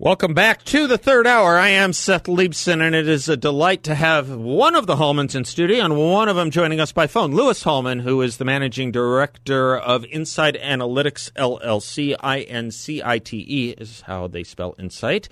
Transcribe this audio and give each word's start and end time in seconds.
Welcome 0.00 0.32
back 0.32 0.64
to 0.64 0.86
the 0.86 0.96
third 0.96 1.26
hour. 1.26 1.58
I 1.58 1.68
am 1.68 1.92
Seth 1.92 2.24
Leibsohn, 2.24 2.80
and 2.80 2.94
it 2.94 3.06
is 3.06 3.28
a 3.28 3.36
delight 3.36 3.82
to 3.82 3.94
have 3.94 4.30
one 4.30 4.74
of 4.74 4.86
the 4.86 4.96
Hallmans 4.96 5.36
in 5.36 5.44
studio 5.44 5.84
and 5.84 5.94
one 5.94 6.26
of 6.26 6.36
them 6.36 6.50
joining 6.50 6.80
us 6.80 6.90
by 6.90 7.06
phone. 7.06 7.34
Louis 7.34 7.62
Hallman, 7.62 8.00
who 8.00 8.22
is 8.22 8.38
the 8.38 8.46
managing 8.46 8.92
director 8.92 9.76
of 9.76 10.06
Incite 10.06 10.54
Analytics 10.54 11.30
LLC. 11.32 12.16
I 12.18 12.40
N 12.40 12.70
C 12.70 13.02
I 13.04 13.18
T 13.18 13.44
E 13.46 13.74
is 13.76 14.00
how 14.00 14.26
they 14.26 14.42
spell 14.42 14.74
Incite. 14.78 15.28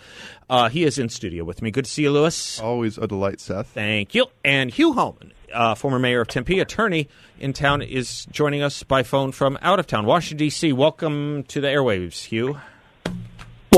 Uh, 0.50 0.68
he 0.68 0.84
is 0.84 0.98
in 0.98 1.08
studio 1.08 1.44
with 1.44 1.62
me. 1.62 1.70
Good 1.70 1.86
to 1.86 1.90
see 1.90 2.02
you, 2.02 2.10
Louis. 2.10 2.60
Always 2.60 2.98
a 2.98 3.06
delight, 3.06 3.40
Seth. 3.40 3.68
Thank 3.68 4.14
you. 4.14 4.26
And 4.44 4.70
Hugh 4.70 4.92
Hallman, 4.92 5.32
uh, 5.50 5.76
former 5.76 5.98
mayor 5.98 6.20
of 6.20 6.28
Tempe, 6.28 6.60
attorney 6.60 7.08
in 7.40 7.54
town, 7.54 7.80
is 7.80 8.26
joining 8.30 8.60
us 8.60 8.82
by 8.82 9.02
phone 9.02 9.32
from 9.32 9.58
out 9.62 9.80
of 9.80 9.86
town, 9.86 10.04
Washington, 10.04 10.36
D.C. 10.36 10.74
Welcome 10.74 11.44
to 11.44 11.62
the 11.62 11.68
airwaves, 11.68 12.24
Hugh. 12.24 12.60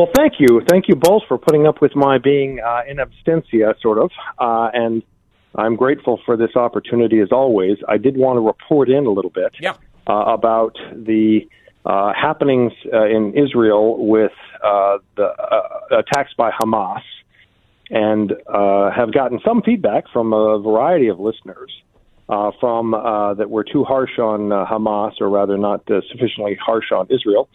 Well, 0.01 0.09
thank 0.17 0.37
you. 0.39 0.63
Thank 0.67 0.89
you 0.89 0.95
both 0.97 1.25
for 1.29 1.37
putting 1.37 1.67
up 1.67 1.83
with 1.83 1.95
my 1.95 2.17
being 2.17 2.59
uh, 2.59 2.81
in 2.89 2.97
absentia, 2.97 3.79
sort 3.83 3.99
of. 3.99 4.11
Uh, 4.39 4.71
and 4.73 5.02
I'm 5.55 5.77
grateful 5.77 6.19
for 6.24 6.38
this 6.38 6.57
opportunity 6.57 7.21
as 7.21 7.29
always. 7.30 7.77
I 7.87 7.99
did 7.99 8.16
want 8.16 8.39
to 8.39 8.41
report 8.41 8.89
in 8.89 9.05
a 9.05 9.11
little 9.11 9.30
bit 9.30 9.52
Yeah. 9.61 9.74
uh, 10.07 10.15
about 10.15 10.79
the 10.95 11.47
uh, 11.85 12.15
happenings 12.15 12.73
uh, 12.91 13.05
in 13.09 13.35
Israel 13.37 14.07
with 14.07 14.33
uh, 14.65 15.01
the 15.19 15.24
uh, 15.27 15.99
attacks 15.99 16.33
by 16.35 16.51
Hamas 16.51 17.02
and 17.91 18.33
uh, 18.49 18.91
have 18.93 19.13
gotten 19.13 19.39
some 19.45 19.61
feedback 19.61 20.05
from 20.15 20.33
a 20.33 20.59
variety 20.61 21.09
of 21.09 21.21
listeners 21.21 21.71
uh, 22.30 22.52
from 22.59 22.95
uh, 22.95 23.35
that 23.35 23.51
were 23.51 23.65
too 23.65 23.85
harsh 23.85 24.19
on 24.19 24.51
uh, 24.51 24.65
Hamas, 24.65 25.21
or 25.21 25.29
rather 25.29 25.59
not 25.59 25.83
uh, 25.91 26.01
sufficiently 26.11 26.57
harsh 26.65 26.91
on 26.91 27.07
Israel, 27.11 27.51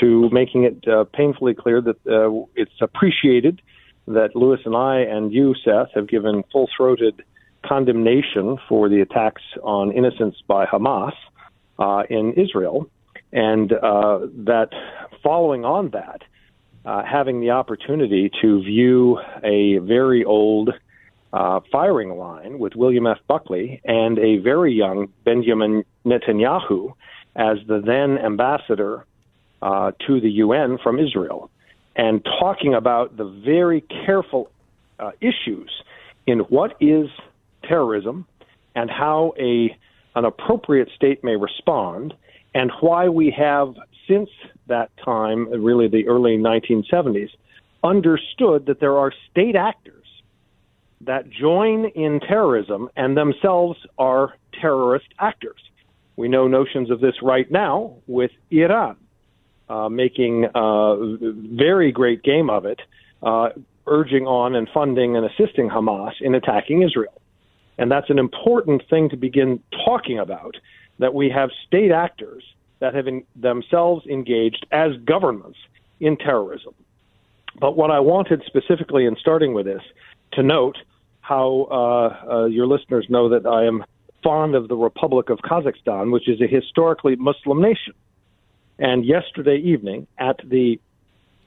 to 0.00 0.28
making 0.30 0.64
it 0.64 0.86
uh, 0.88 1.04
painfully 1.04 1.54
clear 1.54 1.80
that 1.80 1.96
uh, 2.06 2.46
it's 2.54 2.80
appreciated 2.80 3.60
that 4.06 4.34
Louis 4.34 4.58
and 4.64 4.76
I 4.76 5.00
and 5.00 5.32
you, 5.32 5.54
Seth, 5.64 5.88
have 5.94 6.08
given 6.08 6.42
full-throated 6.52 7.22
condemnation 7.64 8.58
for 8.68 8.88
the 8.88 9.00
attacks 9.00 9.42
on 9.62 9.92
innocents 9.92 10.38
by 10.46 10.66
Hamas 10.66 11.12
uh, 11.78 12.04
in 12.08 12.32
Israel, 12.34 12.90
and 13.32 13.72
uh, 13.72 14.20
that 14.46 14.70
following 15.22 15.64
on 15.64 15.90
that, 15.90 16.22
uh, 16.84 17.02
having 17.04 17.40
the 17.40 17.50
opportunity 17.50 18.30
to 18.40 18.62
view 18.62 19.18
a 19.44 19.78
very 19.78 20.24
old 20.24 20.70
uh, 21.32 21.60
firing 21.70 22.10
line 22.16 22.58
with 22.58 22.74
William 22.74 23.06
F. 23.06 23.18
Buckley 23.28 23.80
and 23.84 24.18
a 24.18 24.38
very 24.38 24.72
young 24.72 25.12
Benjamin 25.24 25.84
Netanyahu 26.04 26.92
as 27.36 27.58
the 27.68 27.80
then 27.80 28.18
ambassador 28.18 29.06
uh, 29.62 29.92
to 30.06 30.20
the 30.20 30.30
UN 30.30 30.78
from 30.78 30.98
Israel, 30.98 31.50
and 31.96 32.24
talking 32.24 32.74
about 32.74 33.16
the 33.16 33.24
very 33.24 33.82
careful 33.82 34.50
uh, 34.98 35.12
issues 35.20 35.70
in 36.26 36.40
what 36.40 36.76
is 36.80 37.08
terrorism 37.64 38.26
and 38.74 38.90
how 38.90 39.34
a 39.38 39.76
an 40.16 40.24
appropriate 40.24 40.88
state 40.96 41.22
may 41.22 41.36
respond, 41.36 42.14
and 42.52 42.72
why 42.80 43.08
we 43.08 43.30
have 43.30 43.74
since 44.08 44.28
that 44.66 44.90
time, 44.96 45.48
really 45.62 45.86
the 45.86 46.08
early 46.08 46.36
1970s, 46.36 47.30
understood 47.84 48.66
that 48.66 48.80
there 48.80 48.96
are 48.98 49.12
state 49.30 49.54
actors 49.54 50.06
that 51.02 51.30
join 51.30 51.86
in 51.94 52.18
terrorism 52.20 52.88
and 52.96 53.16
themselves 53.16 53.78
are 53.98 54.34
terrorist 54.60 55.06
actors. 55.18 55.60
We 56.16 56.28
know 56.28 56.48
notions 56.48 56.90
of 56.90 57.00
this 57.00 57.14
right 57.22 57.50
now 57.50 57.94
with 58.06 58.32
Iran 58.50 58.96
uh, 59.70 59.88
making 59.88 60.46
uh, 60.54 60.96
very 61.54 61.92
great 61.92 62.22
game 62.22 62.50
of 62.50 62.64
it, 62.66 62.80
uh, 63.22 63.50
urging 63.86 64.26
on 64.26 64.54
and 64.54 64.68
funding 64.74 65.16
and 65.16 65.24
assisting 65.24 65.70
Hamas 65.70 66.12
in 66.20 66.34
attacking 66.34 66.82
Israel. 66.82 67.20
And 67.78 67.90
that's 67.90 68.10
an 68.10 68.18
important 68.18 68.82
thing 68.90 69.08
to 69.10 69.16
begin 69.16 69.62
talking 69.86 70.18
about 70.18 70.56
that 70.98 71.14
we 71.14 71.30
have 71.30 71.50
state 71.66 71.92
actors 71.92 72.44
that 72.80 72.94
have 72.94 73.06
themselves 73.36 74.06
engaged 74.06 74.66
as 74.72 74.90
governments 75.04 75.58
in 76.00 76.16
terrorism. 76.16 76.74
But 77.58 77.76
what 77.76 77.90
I 77.90 78.00
wanted 78.00 78.42
specifically 78.46 79.06
in 79.06 79.16
starting 79.16 79.54
with 79.54 79.66
this 79.66 79.82
to 80.32 80.42
note 80.42 80.78
how 81.20 81.68
uh, 81.70 82.32
uh, 82.32 82.44
your 82.46 82.66
listeners 82.66 83.06
know 83.08 83.28
that 83.28 83.46
I 83.46 83.64
am 83.64 83.84
fond 84.22 84.54
of 84.54 84.68
the 84.68 84.76
Republic 84.76 85.30
of 85.30 85.38
Kazakhstan, 85.38 86.10
which 86.10 86.28
is 86.28 86.40
a 86.40 86.46
historically 86.46 87.16
Muslim 87.16 87.62
nation. 87.62 87.94
And 88.80 89.04
yesterday 89.04 89.58
evening, 89.58 90.06
at 90.18 90.40
the 90.42 90.80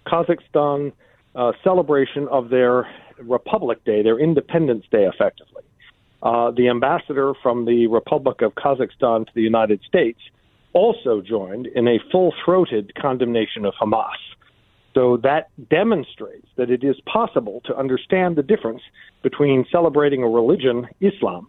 Kazakhstan 0.06 0.94
uh, 1.36 1.52
celebration 1.64 2.28
of 2.30 2.50
their 2.50 2.88
Republic 3.18 3.84
Day, 3.84 4.04
their 4.04 4.20
Independence 4.20 4.86
Day, 4.92 5.06
effectively, 5.06 5.64
uh, 6.22 6.52
the 6.52 6.70
ambassador 6.70 7.34
from 7.42 7.66
the 7.66 7.88
Republic 7.88 8.44
of 8.44 8.54
Kazakhstan 8.54 9.26
to 9.26 9.32
the 9.34 9.42
United 9.42 9.82
States 9.82 10.20
also 10.74 11.22
joined 11.22 11.68
in 11.68 11.88
a 11.88 12.00
full 12.12 12.34
throated 12.46 12.94
condemnation 12.96 13.66
of 13.66 13.74
Hamas. 13.82 14.12
So 14.94 15.18
that 15.18 15.50
demonstrates 15.70 16.48
that 16.56 16.70
it 16.70 16.84
is 16.84 16.96
possible 17.12 17.62
to 17.66 17.76
understand 17.76 18.36
the 18.36 18.44
difference 18.44 18.82
between 19.24 19.66
celebrating 19.72 20.22
a 20.22 20.28
religion, 20.28 20.88
Islam, 21.02 21.48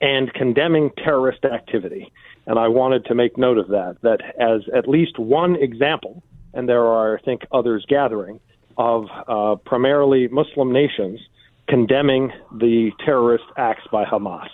and 0.00 0.32
condemning 0.34 0.90
terrorist 1.02 1.44
activity. 1.44 2.12
And 2.46 2.58
I 2.58 2.68
wanted 2.68 3.04
to 3.06 3.14
make 3.14 3.36
note 3.36 3.58
of 3.58 3.68
that, 3.68 3.96
that 4.02 4.20
as 4.40 4.62
at 4.74 4.88
least 4.88 5.18
one 5.18 5.56
example, 5.56 6.22
and 6.54 6.68
there 6.68 6.86
are, 6.86 7.18
I 7.18 7.22
think, 7.22 7.46
others 7.52 7.84
gathering, 7.88 8.40
of 8.78 9.06
uh, 9.26 9.56
primarily 9.64 10.28
Muslim 10.28 10.72
nations 10.72 11.20
condemning 11.68 12.30
the 12.52 12.90
terrorist 13.04 13.44
acts 13.56 13.84
by 13.90 14.04
Hamas. 14.04 14.48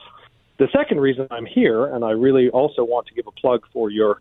The 0.59 0.69
second 0.73 1.01
reason 1.01 1.27
I'm 1.31 1.45
here, 1.45 1.87
and 1.87 2.05
I 2.05 2.11
really 2.11 2.49
also 2.49 2.85
want 2.85 3.07
to 3.09 3.15
give 3.15 3.27
a 3.27 3.33
plug 3.33 3.67
for 3.73 3.91
your 3.91 4.21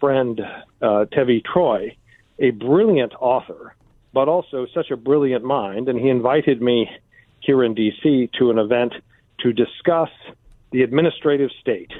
friend 0.00 0.40
uh, 0.80 1.04
Tevi 1.12 1.44
Troy, 1.44 1.96
a 2.38 2.50
brilliant 2.50 3.12
author, 3.20 3.74
but 4.12 4.28
also 4.28 4.66
such 4.74 4.90
a 4.90 4.96
brilliant 4.96 5.44
mind, 5.44 5.88
and 5.88 5.98
he 5.98 6.08
invited 6.08 6.60
me 6.60 6.90
here 7.40 7.62
in 7.62 7.74
D.C. 7.74 8.30
to 8.38 8.50
an 8.50 8.58
event 8.58 8.94
to 9.40 9.52
discuss 9.52 10.10
the 10.72 10.82
administrative 10.82 11.50
state. 11.60 11.90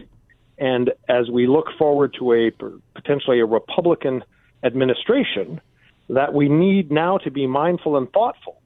And 0.58 0.92
as 1.08 1.30
we 1.30 1.46
look 1.46 1.66
forward 1.78 2.14
to 2.18 2.32
a 2.32 2.50
potentially 2.94 3.40
a 3.40 3.46
Republican 3.46 4.22
administration, 4.62 5.60
that 6.08 6.34
we 6.34 6.48
need 6.48 6.90
now 6.90 7.18
to 7.18 7.30
be 7.30 7.46
mindful 7.46 7.96
and 7.96 8.10
thoughtful 8.12 8.60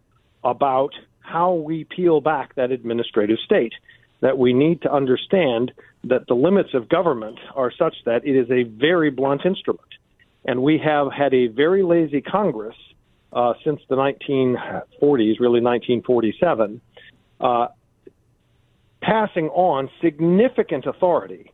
about 0.45 0.93
how 1.21 1.55
we 1.55 1.85
peel 1.85 2.21
back 2.21 2.55
that 2.55 2.71
administrative 2.71 3.39
state. 3.45 3.73
That 4.21 4.39
we 4.39 4.53
need 4.53 4.83
to 4.83 4.93
understand 4.93 5.73
that 6.05 6.27
the 6.27 6.35
limits 6.35 6.71
of 6.73 6.89
government 6.89 7.39
are 7.55 7.71
such 7.71 7.95
that 8.07 8.27
it 8.27 8.37
is 8.37 8.51
a 8.51 8.63
very 8.63 9.11
blunt 9.11 9.45
instrument. 9.45 9.81
And 10.45 10.63
we 10.63 10.79
have 10.79 11.13
had 11.13 11.35
a 11.35 11.49
very 11.49 11.83
lazy 11.83 12.21
Congress 12.21 12.77
uh, 13.33 13.55
since 13.65 13.81
the 13.89 13.97
1940s, 13.97 15.41
really 15.41 15.61
1947, 15.61 16.81
uh, 17.41 17.67
passing 19.07 19.49
on 19.51 19.89
significant 20.03 20.85
authority 20.85 21.53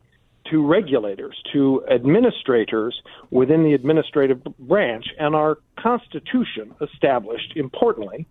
to 0.49 0.65
regulators, 0.65 1.35
to 1.53 1.85
administrators 1.89 2.99
within 3.29 3.63
the 3.63 3.73
administrative 3.73 4.43
branch, 4.59 5.05
and 5.19 5.35
our 5.35 5.59
Constitution 5.79 6.73
established, 6.81 7.53
importantly, 7.55 8.25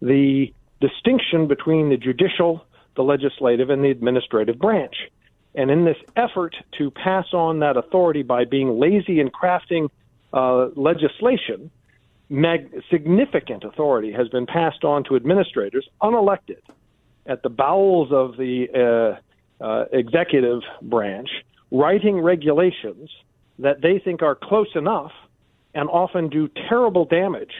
the 0.00 0.52
distinction 0.80 1.46
between 1.46 1.90
the 1.90 1.96
judicial, 1.96 2.64
the 2.96 3.02
legislative, 3.02 3.70
and 3.70 3.84
the 3.84 3.90
administrative 3.90 4.58
branch. 4.58 4.96
And 5.54 5.70
in 5.70 5.84
this 5.84 5.98
effort 6.16 6.56
to 6.78 6.90
pass 6.90 7.26
on 7.32 7.60
that 7.60 7.76
authority 7.76 8.22
by 8.22 8.44
being 8.44 8.80
lazy 8.80 9.20
in 9.20 9.28
crafting 9.28 9.88
uh, 10.32 10.68
legislation, 10.74 11.70
mag- 12.30 12.72
significant 12.90 13.64
authority 13.64 14.12
has 14.12 14.28
been 14.28 14.46
passed 14.46 14.82
on 14.82 15.04
to 15.04 15.14
administrators 15.14 15.86
unelected 16.00 16.62
at 17.26 17.42
the 17.42 17.48
bowels 17.48 18.08
of 18.12 18.36
the 18.36 19.18
uh, 19.60 19.64
uh, 19.64 19.84
executive 19.92 20.62
branch, 20.82 21.28
writing 21.70 22.20
regulations 22.20 23.10
that 23.58 23.80
they 23.80 23.98
think 23.98 24.22
are 24.22 24.34
close 24.34 24.74
enough 24.74 25.12
and 25.74 25.88
often 25.88 26.28
do 26.28 26.48
terrible 26.68 27.04
damage 27.04 27.52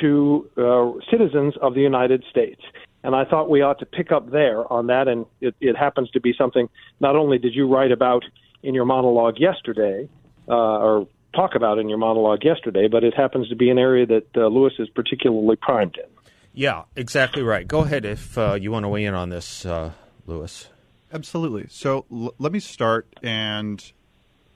to 0.00 0.48
uh, 0.56 0.92
citizens 1.10 1.54
of 1.60 1.74
the 1.74 1.80
United 1.80 2.24
States. 2.30 2.60
And 3.02 3.14
I 3.14 3.24
thought 3.24 3.48
we 3.48 3.62
ought 3.62 3.78
to 3.78 3.86
pick 3.86 4.12
up 4.12 4.30
there 4.30 4.70
on 4.72 4.88
that. 4.88 5.08
And 5.08 5.26
it, 5.40 5.54
it 5.60 5.76
happens 5.76 6.10
to 6.10 6.20
be 6.20 6.34
something 6.36 6.68
not 7.00 7.16
only 7.16 7.38
did 7.38 7.54
you 7.54 7.66
write 7.66 7.92
about 7.92 8.24
in 8.62 8.74
your 8.74 8.84
monologue 8.84 9.38
yesterday, 9.38 10.08
uh, 10.48 10.52
or 10.52 11.08
talk 11.34 11.54
about 11.54 11.78
in 11.78 11.88
your 11.88 11.98
monologue 11.98 12.44
yesterday, 12.44 12.88
but 12.88 13.04
it 13.04 13.14
happens 13.14 13.48
to 13.48 13.56
be 13.56 13.70
an 13.70 13.78
area 13.78 14.06
that 14.06 14.26
uh, 14.36 14.46
Louis 14.46 14.72
is 14.78 14.88
particularly 14.88 15.56
primed 15.56 15.96
in. 15.96 16.10
Yeah, 16.58 16.86
exactly 16.96 17.42
right. 17.42 17.68
Go 17.68 17.84
ahead 17.84 18.04
if 18.04 18.36
uh, 18.36 18.54
you 18.54 18.72
want 18.72 18.82
to 18.82 18.88
weigh 18.88 19.04
in 19.04 19.14
on 19.14 19.28
this, 19.28 19.64
uh, 19.64 19.92
Louis. 20.26 20.68
Absolutely. 21.12 21.66
So 21.70 22.04
l- 22.10 22.34
let 22.40 22.50
me 22.50 22.58
start 22.58 23.06
and 23.22 23.92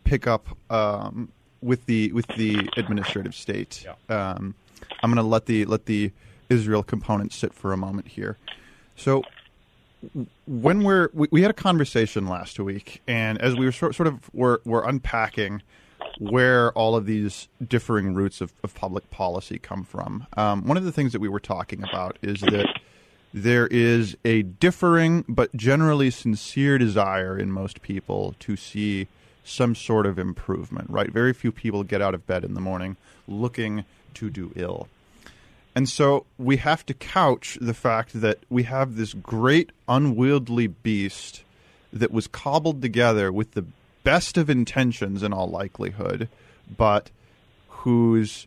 pick 0.03 0.27
up 0.27 0.49
um, 0.69 1.31
with 1.61 1.87
the 1.87 2.11
with 2.11 2.27
the 2.37 2.69
administrative 2.77 3.37
state. 3.37 3.85
Yeah. 3.85 4.33
Um, 4.33 4.57
I'm 5.01 5.11
going 5.11 5.25
to 5.25 5.31
let 5.31 5.47
the 5.47 5.65
let 5.67 5.87
the 5.87 6.11
Israel 6.51 6.83
component 6.83 7.33
sit 7.33 7.55
for 7.55 7.73
a 7.73 7.77
moment 7.77 8.09
here. 8.09 8.37
So 8.97 9.23
when 10.49 10.83
we're 10.83 11.09
we, 11.13 11.29
we, 11.31 11.43
had 11.43 11.53
a 11.53 11.55
conversation 11.55 12.27
last 12.27 12.59
week, 12.59 13.01
and 13.07 13.41
as 13.41 13.55
we 13.55 13.65
were 13.65 13.71
sort, 13.71 13.95
sort 13.95 14.09
of 14.09 14.29
were, 14.35 14.61
were 14.65 14.85
unpacking 14.85 15.63
where 16.31 16.73
all 16.73 16.95
of 16.95 17.07
these 17.07 17.49
differing 17.67 18.15
roots 18.15 18.41
of, 18.41 18.53
of 18.63 18.75
public 18.75 19.11
policy 19.11 19.59
come 19.59 19.83
from, 19.83 20.27
um, 20.37 20.67
one 20.67 20.77
of 20.77 20.85
the 20.85 20.93
things 20.93 21.13
that 21.13 21.21
we 21.21 21.29
were 21.29 21.41
talking 21.41 21.83
about 21.83 22.17
is 22.23 22.41
that 22.41 22.79
there 23.35 23.67
is 23.67 24.17
a 24.25 24.43
differing 24.43 25.25
but 25.29 25.55
generally 25.57 26.11
sincere 26.11 26.79
desire 26.79 27.37
in 27.37 27.51
most 27.51 27.83
people 27.83 28.35
to 28.39 28.57
see 28.57 29.09
some 29.43 29.75
sort 29.75 30.07
of 30.07 30.19
improvement. 30.19 30.89
Right? 30.89 31.11
Very 31.11 31.33
few 31.33 31.51
people 31.51 31.83
get 31.83 32.01
out 32.01 32.15
of 32.15 32.27
bed 32.27 32.45
in 32.45 32.55
the 32.55 32.61
morning 32.61 32.97
looking 33.27 33.85
to 34.15 34.31
do 34.31 34.53
ill. 34.55 34.89
And 35.75 35.89
so 35.89 36.27
we 36.39 36.59
have 36.59 36.85
to 36.87 36.95
couch 36.95 37.59
the 37.61 37.75
fact 37.75 38.21
that 38.21 38.39
we 38.51 38.65
have 38.65 38.97
this 38.97 39.15
great 39.15 39.71
unwieldy 39.89 40.67
beast 40.67 41.43
that 41.93 42.11
was 42.11 42.27
cobbled 42.27 42.83
together 42.83 43.33
with 43.33 43.53
the 43.53 43.65
best 44.05 44.37
of 44.37 44.51
intentions 44.51 45.23
in 45.23 45.33
all 45.33 45.49
likelihood, 45.49 46.29
but 46.77 47.11
whose 47.69 48.47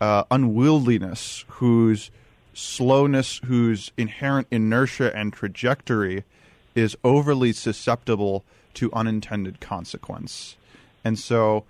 uh, 0.00 0.24
unwieldiness, 0.30 1.44
whose 1.48 2.10
slowness, 2.54 3.40
whose 3.44 3.92
inherent 3.96 4.46
inertia 4.50 5.14
and 5.16 5.32
trajectory 5.32 6.24
is 6.74 6.96
overly 7.04 7.52
susceptible 7.52 8.44
to 8.74 8.92
unintended 8.92 9.60
consequence. 9.60 10.56
And 11.04 11.18
so 11.18 11.64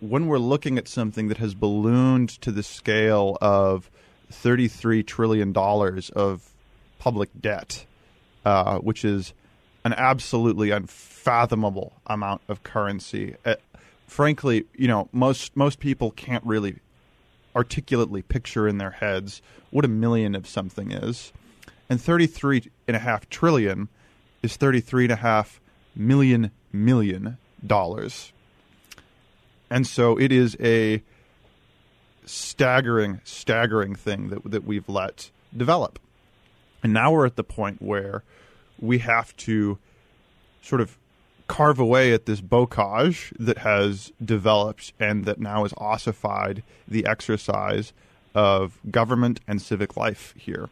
when 0.00 0.26
we're 0.26 0.38
looking 0.38 0.76
at 0.78 0.88
something 0.88 1.28
that 1.28 1.38
has 1.38 1.54
ballooned 1.54 2.28
to 2.42 2.52
the 2.52 2.62
scale 2.62 3.38
of 3.40 3.90
$33 4.30 5.06
trillion 5.06 5.56
of 6.14 6.50
public 6.98 7.30
debt, 7.40 7.86
uh, 8.44 8.78
which 8.78 9.04
is 9.04 9.32
an 9.86 9.92
absolutely 9.92 10.72
unfathomable 10.72 11.92
amount 12.08 12.42
of 12.48 12.64
currency. 12.64 13.36
Uh, 13.44 13.54
frankly, 14.08 14.64
you 14.74 14.88
know, 14.88 15.08
most 15.12 15.56
most 15.56 15.78
people 15.78 16.10
can't 16.10 16.44
really 16.44 16.80
articulately 17.54 18.20
picture 18.20 18.66
in 18.66 18.78
their 18.78 18.90
heads 18.90 19.40
what 19.70 19.84
a 19.84 19.88
million 19.88 20.34
of 20.34 20.44
something 20.48 20.90
is. 20.90 21.32
And 21.88 22.00
33 22.00 22.68
and 22.88 22.96
a 22.96 22.98
half 22.98 23.30
trillion 23.30 23.88
is 24.42 24.56
33 24.56 25.04
and 25.04 25.12
a 25.12 25.16
half 25.16 25.60
million 25.94 26.50
million 26.72 27.38
dollars. 27.64 28.32
And 29.70 29.86
so 29.86 30.18
it 30.18 30.32
is 30.32 30.56
a 30.58 31.00
staggering, 32.24 33.20
staggering 33.22 33.94
thing 33.94 34.30
that 34.30 34.50
that 34.50 34.64
we've 34.64 34.88
let 34.88 35.30
develop. 35.56 36.00
And 36.82 36.92
now 36.92 37.12
we're 37.12 37.26
at 37.26 37.36
the 37.36 37.44
point 37.44 37.80
where 37.80 38.24
we 38.80 38.98
have 38.98 39.36
to 39.38 39.78
sort 40.62 40.80
of 40.80 40.98
carve 41.48 41.78
away 41.78 42.12
at 42.12 42.26
this 42.26 42.40
bocage 42.40 43.32
that 43.38 43.58
has 43.58 44.12
developed 44.24 44.92
and 44.98 45.24
that 45.24 45.38
now 45.38 45.62
has 45.62 45.72
ossified 45.78 46.62
the 46.88 47.06
exercise 47.06 47.92
of 48.34 48.78
government 48.90 49.40
and 49.46 49.62
civic 49.62 49.96
life 49.96 50.34
here. 50.36 50.68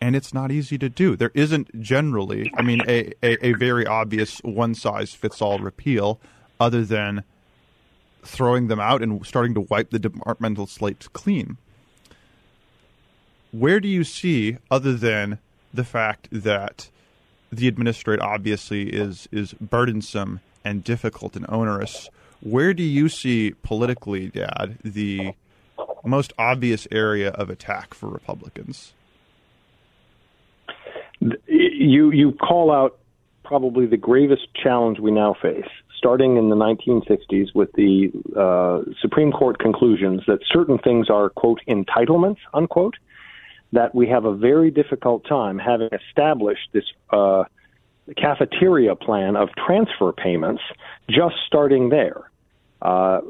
And 0.00 0.16
it's 0.16 0.32
not 0.34 0.50
easy 0.50 0.78
to 0.78 0.88
do. 0.88 1.16
There 1.16 1.30
isn't 1.34 1.80
generally, 1.80 2.52
I 2.56 2.62
mean, 2.62 2.82
a, 2.88 3.12
a, 3.22 3.46
a 3.46 3.52
very 3.52 3.86
obvious 3.86 4.38
one 4.38 4.74
size 4.74 5.14
fits 5.14 5.40
all 5.40 5.58
repeal, 5.58 6.18
other 6.58 6.84
than 6.84 7.24
throwing 8.24 8.68
them 8.68 8.80
out 8.80 9.02
and 9.02 9.24
starting 9.26 9.54
to 9.54 9.60
wipe 9.60 9.90
the 9.90 9.98
departmental 9.98 10.66
slates 10.66 11.08
clean. 11.08 11.56
Where 13.50 13.80
do 13.80 13.88
you 13.88 14.04
see, 14.04 14.56
other 14.70 14.94
than 14.94 15.38
the 15.72 15.84
fact 15.84 16.28
that 16.30 16.88
the 17.50 17.68
administrate 17.68 18.20
obviously 18.20 18.90
is 18.90 19.28
is 19.30 19.52
burdensome 19.54 20.40
and 20.64 20.82
difficult 20.84 21.36
and 21.36 21.46
onerous, 21.48 22.08
where 22.40 22.72
do 22.72 22.82
you 22.82 23.08
see 23.08 23.52
politically, 23.62 24.28
Dad, 24.28 24.78
the 24.84 25.34
most 26.04 26.32
obvious 26.38 26.86
area 26.90 27.30
of 27.30 27.50
attack 27.50 27.94
for 27.94 28.08
Republicans? 28.08 28.94
You 31.46 32.10
you 32.10 32.32
call 32.32 32.72
out 32.72 32.98
probably 33.44 33.86
the 33.86 33.96
gravest 33.96 34.48
challenge 34.54 34.98
we 34.98 35.10
now 35.10 35.34
face 35.40 35.68
starting 36.02 36.36
in 36.36 36.48
the 36.48 36.56
1960s 36.56 37.54
with 37.54 37.70
the 37.74 38.10
uh, 38.36 38.82
Supreme 39.00 39.30
Court 39.30 39.60
conclusions 39.60 40.22
that 40.26 40.40
certain 40.52 40.76
things 40.78 41.08
are, 41.08 41.28
quote, 41.30 41.60
entitlements, 41.68 42.38
unquote, 42.54 42.96
that 43.72 43.94
we 43.94 44.08
have 44.08 44.24
a 44.24 44.34
very 44.34 44.70
difficult 44.70 45.26
time 45.26 45.58
having 45.58 45.88
established 45.92 46.68
this 46.72 46.84
uh, 47.10 47.44
cafeteria 48.16 48.94
plan 48.94 49.36
of 49.36 49.48
transfer 49.66 50.12
payments 50.12 50.62
just 51.08 51.34
starting 51.46 51.88
there. 51.88 52.30
Uh, 52.80 53.20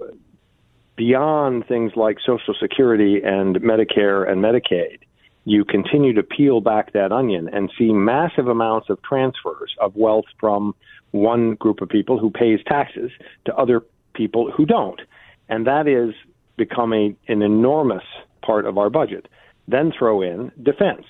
beyond 0.97 1.67
things 1.67 1.93
like 1.97 2.19
Social 2.25 2.55
Security 2.61 3.21
and 3.23 3.57
Medicare 3.57 4.29
and 4.29 4.43
Medicaid, 4.43 4.99
you 5.45 5.65
continue 5.65 6.13
to 6.15 6.23
peel 6.23 6.61
back 6.61 6.93
that 6.93 7.13
onion 7.13 7.49
and 7.53 7.71
see 7.77 7.93
massive 7.93 8.49
amounts 8.49 8.89
of 8.91 9.03
transfers 9.03 9.75
of 9.81 9.95
wealth 9.97 10.27
from 10.39 10.75
one 11.11 11.55
group 11.55 11.81
of 11.81 11.89
people 11.89 12.19
who 12.19 12.31
pays 12.31 12.61
taxes 12.67 13.11
to 13.45 13.55
other 13.57 13.83
people 14.15 14.51
who 14.51 14.65
don't. 14.65 15.01
And 15.49 15.67
that 15.67 15.87
is 15.87 16.15
becoming 16.57 17.17
an 17.29 17.43
enormous 17.43 18.05
part 18.43 18.67
of 18.67 18.79
our 18.79 18.91
budget. 18.91 19.27
Then 19.69 19.93
throw 19.97 20.23
in 20.23 20.53
defense. 20.63 21.07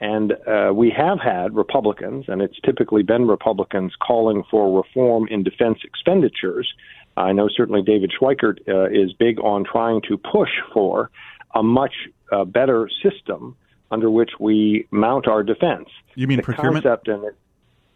And 0.00 0.32
uh, 0.48 0.72
we 0.74 0.90
have 0.90 1.20
had 1.20 1.54
Republicans, 1.54 2.24
and 2.26 2.42
it's 2.42 2.58
typically 2.64 3.04
been 3.04 3.28
Republicans 3.28 3.92
calling 4.04 4.42
for 4.50 4.76
reform 4.76 5.28
in 5.28 5.44
defense 5.44 5.78
expenditures. 5.84 6.72
I 7.16 7.32
know 7.32 7.48
certainly 7.48 7.82
David 7.82 8.12
Schweikert 8.18 8.58
uh, 8.68 8.86
is 8.90 9.12
big 9.12 9.38
on 9.38 9.64
trying 9.64 10.00
to 10.08 10.18
push 10.18 10.50
for 10.74 11.10
a 11.54 11.62
much 11.62 11.92
uh, 12.32 12.44
better 12.44 12.88
system 13.02 13.56
under 13.92 14.10
which 14.10 14.30
we 14.40 14.88
mount 14.90 15.28
our 15.28 15.44
defense. 15.44 15.88
You 16.16 16.26
mean 16.26 16.38
the 16.38 16.42
procurement? 16.42 16.84
Concept 16.84 17.08
and 17.08 17.24
it, 17.24 17.36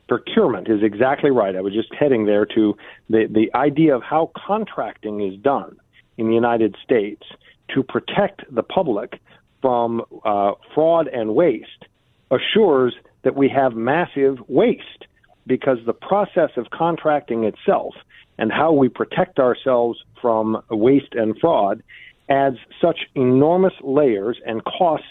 procurement 0.09 0.69
is 0.69 0.83
exactly 0.83 1.31
right. 1.31 1.57
I 1.57 1.61
was 1.61 1.73
just 1.73 1.93
heading 1.93 2.27
there 2.27 2.47
to 2.47 2.77
the, 3.11 3.27
the 3.29 3.53
idea 3.57 3.97
of 3.97 4.03
how 4.03 4.31
contracting 4.37 5.21
is 5.21 5.37
done 5.41 5.77
in 6.19 6.29
the 6.29 6.35
United 6.35 6.77
States 6.85 7.23
to 7.75 7.83
protect 7.83 8.43
the 8.55 8.63
public 8.63 9.21
from 9.67 10.01
uh, 10.25 10.53
fraud 10.77 11.09
and 11.09 11.35
waste 11.35 11.87
assures 12.31 12.95
that 13.25 13.35
we 13.35 13.49
have 13.49 13.75
massive 13.75 14.39
waste 14.47 15.07
because 15.45 15.79
the 15.87 15.93
process 15.93 16.51
of 16.57 16.71
contracting 16.71 17.43
itself 17.43 17.97
and 18.39 18.53
how 18.53 18.71
we 18.71 18.89
protect 18.89 19.41
ourselves 19.41 19.99
from 20.23 20.63
waste 20.71 21.15
and 21.15 21.37
fraud 21.41 21.83
adds 22.29 22.59
such 22.81 23.01
enormous 23.17 23.73
layers 23.83 24.39
and 24.47 24.63
costs 24.65 25.09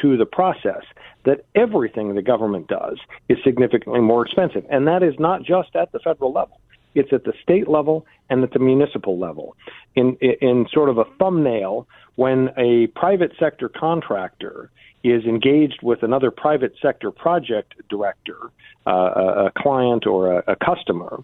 to 0.00 0.16
the 0.16 0.24
process 0.24 0.84
that 1.26 1.44
everything 1.54 2.14
the 2.14 2.22
government 2.22 2.66
does 2.66 2.96
is 3.28 3.36
significantly 3.44 4.00
more 4.00 4.24
expensive. 4.24 4.64
And 4.70 4.86
that 4.86 5.02
is 5.02 5.12
not 5.18 5.42
just 5.42 5.76
at 5.76 5.92
the 5.92 5.98
federal 5.98 6.32
level. 6.32 6.58
It's 6.94 7.12
at 7.12 7.24
the 7.24 7.32
state 7.42 7.68
level 7.68 8.06
and 8.30 8.42
at 8.42 8.52
the 8.52 8.58
municipal 8.58 9.18
level. 9.18 9.56
In, 9.94 10.16
in 10.16 10.66
sort 10.72 10.88
of 10.88 10.98
a 10.98 11.04
thumbnail, 11.18 11.86
when 12.16 12.50
a 12.56 12.88
private 12.88 13.32
sector 13.38 13.68
contractor 13.68 14.70
is 15.04 15.24
engaged 15.24 15.80
with 15.82 16.02
another 16.02 16.30
private 16.30 16.74
sector 16.82 17.10
project 17.10 17.74
director, 17.88 18.50
uh, 18.86 19.46
a, 19.46 19.52
client 19.56 20.06
or 20.06 20.38
a, 20.38 20.44
a 20.48 20.56
customer, 20.56 21.22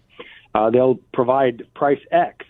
uh, 0.53 0.69
they'll 0.69 0.99
provide 1.13 1.63
price 1.73 1.99
X 2.11 2.45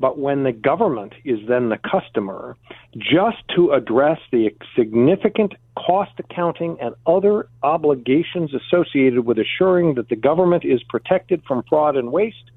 but 0.00 0.18
when 0.18 0.44
the 0.44 0.52
government 0.52 1.12
is 1.26 1.38
then 1.46 1.68
the 1.68 1.78
customer, 1.78 2.56
just 2.96 3.36
to 3.54 3.72
address 3.72 4.18
the 4.32 4.48
significant 4.76 5.52
cost 5.76 6.12
accounting 6.18 6.78
and 6.80 6.94
other 7.06 7.48
obligations 7.62 8.50
associated 8.54 9.26
with 9.26 9.38
assuring 9.38 9.94
that 9.94 10.08
the 10.08 10.16
government 10.16 10.64
is 10.64 10.82
protected 10.84 11.42
from 11.46 11.62
fraud 11.68 11.96
and 11.96 12.10
waste, 12.10 12.50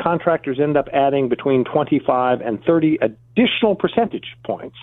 contractors 0.00 0.58
end 0.58 0.78
up 0.78 0.88
adding 0.94 1.28
between 1.28 1.62
25 1.64 2.40
and 2.40 2.62
30 2.64 2.98
additional 3.02 3.74
percentage 3.74 4.34
points 4.44 4.76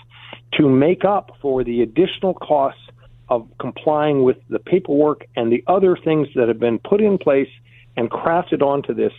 to 0.52 0.68
make 0.68 1.04
up 1.04 1.32
for 1.42 1.64
the 1.64 1.82
additional 1.82 2.34
costs 2.34 2.80
of 3.28 3.48
complying 3.58 4.22
with 4.22 4.36
the 4.48 4.58
paperwork 4.60 5.24
and 5.34 5.50
the 5.50 5.64
other 5.66 5.96
things 5.96 6.28
that 6.36 6.46
have 6.46 6.60
been 6.60 6.78
put 6.78 7.00
in 7.00 7.18
place 7.18 7.48
and 7.96 8.10
crafted 8.10 8.62
onto 8.62 8.94
this 8.94 9.12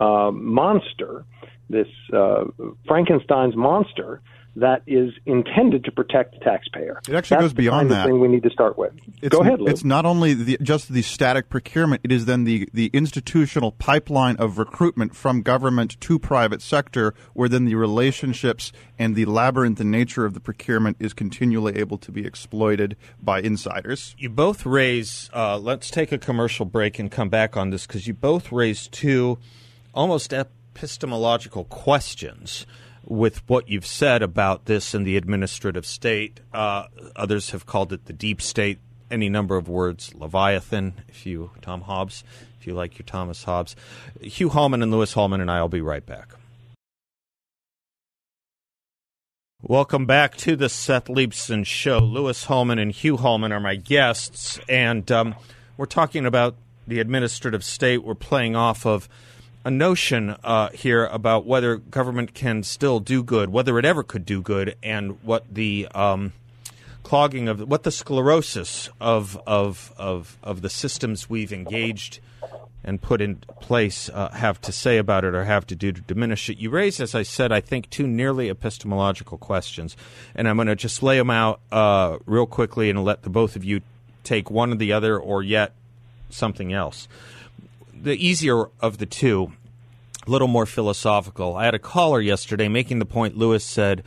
uh, 0.00 0.30
monster, 0.32 1.24
this 1.70 1.88
uh, 2.12 2.44
Frankenstein's 2.86 3.56
monster 3.56 4.20
that 4.56 4.82
is 4.86 5.12
intended 5.26 5.84
to 5.84 5.92
protect 5.92 6.32
the 6.32 6.44
taxpayer. 6.44 7.00
It 7.08 7.14
actually 7.14 7.36
That's 7.36 7.42
goes 7.42 7.52
beyond 7.52 7.88
the 7.88 7.94
that. 7.94 8.00
kind 8.02 8.10
of 8.10 8.14
thing 8.16 8.20
we 8.20 8.28
need 8.28 8.42
to 8.42 8.50
start 8.50 8.76
with. 8.76 8.92
It's, 9.22 9.34
Go 9.34 9.42
ahead, 9.42 9.60
Lou. 9.60 9.68
It's 9.68 9.84
not 9.84 10.04
only 10.04 10.34
the, 10.34 10.58
just 10.60 10.92
the 10.92 11.02
static 11.02 11.48
procurement; 11.48 12.00
it 12.04 12.10
is 12.10 12.26
then 12.26 12.44
the 12.44 12.68
the 12.72 12.90
institutional 12.92 13.72
pipeline 13.72 14.36
of 14.36 14.58
recruitment 14.58 15.14
from 15.14 15.42
government 15.42 16.00
to 16.00 16.18
private 16.18 16.62
sector, 16.62 17.14
where 17.32 17.48
then 17.48 17.64
the 17.64 17.76
relationships 17.76 18.72
and 18.98 19.14
the 19.14 19.24
labyrinthine 19.24 19.90
nature 19.90 20.24
of 20.24 20.34
the 20.34 20.40
procurement 20.40 20.96
is 20.98 21.12
continually 21.12 21.76
able 21.76 21.98
to 21.98 22.10
be 22.10 22.26
exploited 22.26 22.96
by 23.22 23.40
insiders. 23.40 24.16
You 24.18 24.30
both 24.30 24.66
raise. 24.66 25.30
Uh, 25.32 25.58
let's 25.58 25.90
take 25.90 26.10
a 26.10 26.18
commercial 26.18 26.66
break 26.66 26.98
and 26.98 27.10
come 27.10 27.28
back 27.28 27.56
on 27.56 27.70
this 27.70 27.86
because 27.86 28.06
you 28.08 28.14
both 28.14 28.50
raise 28.50 28.88
two 28.88 29.38
almost 29.94 30.32
epistemological 30.74 31.64
questions 31.64 32.66
with 33.04 33.48
what 33.48 33.68
you've 33.68 33.86
said 33.86 34.22
about 34.22 34.66
this 34.66 34.94
in 34.94 35.04
the 35.04 35.16
administrative 35.16 35.86
state. 35.86 36.40
Uh, 36.52 36.84
others 37.16 37.50
have 37.50 37.66
called 37.66 37.92
it 37.92 38.06
the 38.06 38.12
deep 38.12 38.40
state. 38.40 38.78
Any 39.10 39.28
number 39.28 39.56
of 39.56 39.68
words, 39.68 40.14
Leviathan. 40.14 41.02
If 41.08 41.26
you, 41.26 41.50
Tom 41.60 41.82
Hobbes, 41.82 42.22
if 42.60 42.66
you 42.66 42.74
like 42.74 42.98
your 42.98 43.06
Thomas 43.06 43.42
Hobbes, 43.42 43.74
Hugh 44.20 44.50
Hallman 44.50 44.82
and 44.82 44.92
Louis 44.92 45.12
Hallman 45.12 45.40
and 45.40 45.50
I 45.50 45.60
will 45.60 45.68
be 45.68 45.80
right 45.80 46.04
back. 46.04 46.34
Welcome 49.62 50.06
back 50.06 50.36
to 50.38 50.56
the 50.56 50.68
Seth 50.68 51.06
Leibsohn 51.06 51.66
Show. 51.66 51.98
Louis 51.98 52.44
Hallman 52.44 52.78
and 52.78 52.92
Hugh 52.92 53.18
Hallman 53.18 53.52
are 53.52 53.60
my 53.60 53.74
guests, 53.74 54.58
and 54.68 55.10
um, 55.10 55.34
we're 55.76 55.84
talking 55.86 56.24
about 56.24 56.54
the 56.86 57.00
administrative 57.00 57.62
state. 57.62 57.98
We're 57.98 58.14
playing 58.14 58.56
off 58.56 58.86
of 58.86 59.08
a 59.64 59.70
notion 59.70 60.36
uh, 60.42 60.70
here 60.70 61.06
about 61.06 61.46
whether 61.46 61.76
government 61.76 62.34
can 62.34 62.62
still 62.62 63.00
do 63.00 63.22
good, 63.22 63.50
whether 63.50 63.78
it 63.78 63.84
ever 63.84 64.02
could 64.02 64.24
do 64.24 64.40
good, 64.40 64.76
and 64.82 65.22
what 65.22 65.44
the 65.52 65.88
um, 65.94 66.32
clogging 67.02 67.48
of 67.48 67.68
what 67.68 67.82
the 67.82 67.90
sclerosis 67.90 68.88
of 69.00 69.40
of 69.46 69.92
of 69.96 70.38
of 70.42 70.62
the 70.62 70.70
systems 70.70 71.28
we've 71.28 71.52
engaged 71.52 72.20
and 72.82 73.02
put 73.02 73.20
in 73.20 73.36
place 73.60 74.08
uh, 74.08 74.30
have 74.30 74.60
to 74.62 74.72
say 74.72 74.96
about 74.96 75.24
it 75.24 75.34
or 75.34 75.44
have 75.44 75.66
to 75.66 75.76
do 75.76 75.92
to 75.92 76.00
diminish 76.00 76.48
it. 76.48 76.56
You 76.56 76.70
raise, 76.70 76.98
as 76.98 77.14
I 77.14 77.22
said, 77.22 77.52
I 77.52 77.60
think 77.60 77.90
two 77.90 78.06
nearly 78.06 78.48
epistemological 78.48 79.36
questions, 79.36 79.96
and 80.34 80.48
I'm 80.48 80.56
going 80.56 80.68
to 80.68 80.76
just 80.76 81.02
lay 81.02 81.18
them 81.18 81.30
out 81.30 81.60
uh, 81.70 82.18
real 82.24 82.46
quickly 82.46 82.88
and 82.88 83.04
let 83.04 83.22
the 83.22 83.28
both 83.28 83.54
of 83.56 83.64
you 83.64 83.82
take 84.24 84.50
one 84.50 84.72
or 84.72 84.76
the 84.76 84.92
other, 84.92 85.18
or 85.18 85.42
yet 85.42 85.72
something 86.30 86.72
else. 86.72 87.08
The 88.02 88.14
easier 88.14 88.66
of 88.80 88.98
the 88.98 89.06
two, 89.06 89.52
a 90.26 90.30
little 90.30 90.48
more 90.48 90.66
philosophical. 90.66 91.56
I 91.56 91.64
had 91.64 91.74
a 91.74 91.78
caller 91.78 92.20
yesterday 92.20 92.68
making 92.68 92.98
the 92.98 93.04
point 93.04 93.36
Louis 93.36 93.62
said. 93.64 94.02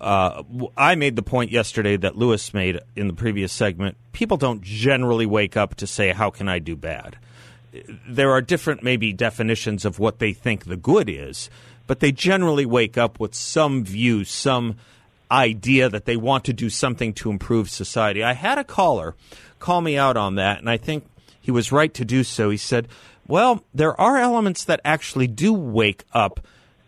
Uh, 0.00 0.42
I 0.76 0.96
made 0.96 1.14
the 1.14 1.22
point 1.22 1.52
yesterday 1.52 1.96
that 1.96 2.18
Louis 2.18 2.52
made 2.52 2.80
in 2.96 3.06
the 3.06 3.14
previous 3.14 3.52
segment. 3.52 3.96
People 4.12 4.36
don't 4.36 4.60
generally 4.60 5.26
wake 5.26 5.56
up 5.56 5.76
to 5.76 5.86
say, 5.86 6.10
"How 6.10 6.28
can 6.28 6.48
I 6.48 6.58
do 6.58 6.74
bad?" 6.74 7.16
there 8.06 8.30
are 8.30 8.42
different 8.42 8.82
maybe 8.82 9.12
definitions 9.12 9.84
of 9.84 9.98
what 9.98 10.18
they 10.18 10.32
think 10.32 10.64
the 10.64 10.76
good 10.76 11.08
is, 11.08 11.48
but 11.86 12.00
they 12.00 12.12
generally 12.12 12.66
wake 12.66 12.98
up 12.98 13.18
with 13.18 13.34
some 13.34 13.84
view, 13.84 14.24
some 14.24 14.76
idea 15.30 15.88
that 15.88 16.04
they 16.04 16.16
want 16.16 16.44
to 16.44 16.52
do 16.52 16.68
something 16.68 17.12
to 17.14 17.30
improve 17.30 17.70
society. 17.70 18.22
I 18.22 18.34
had 18.34 18.58
a 18.58 18.64
caller 18.64 19.14
call 19.58 19.80
me 19.80 19.96
out 19.96 20.16
on 20.16 20.34
that, 20.34 20.58
and 20.58 20.68
I 20.68 20.76
think 20.76 21.06
he 21.40 21.50
was 21.50 21.72
right 21.72 21.92
to 21.94 22.04
do 22.04 22.24
so. 22.24 22.50
He 22.50 22.56
said, 22.56 22.88
Well, 23.26 23.64
there 23.72 23.98
are 24.00 24.16
elements 24.16 24.64
that 24.64 24.80
actually 24.84 25.26
do 25.26 25.52
wake 25.52 26.04
up 26.12 26.40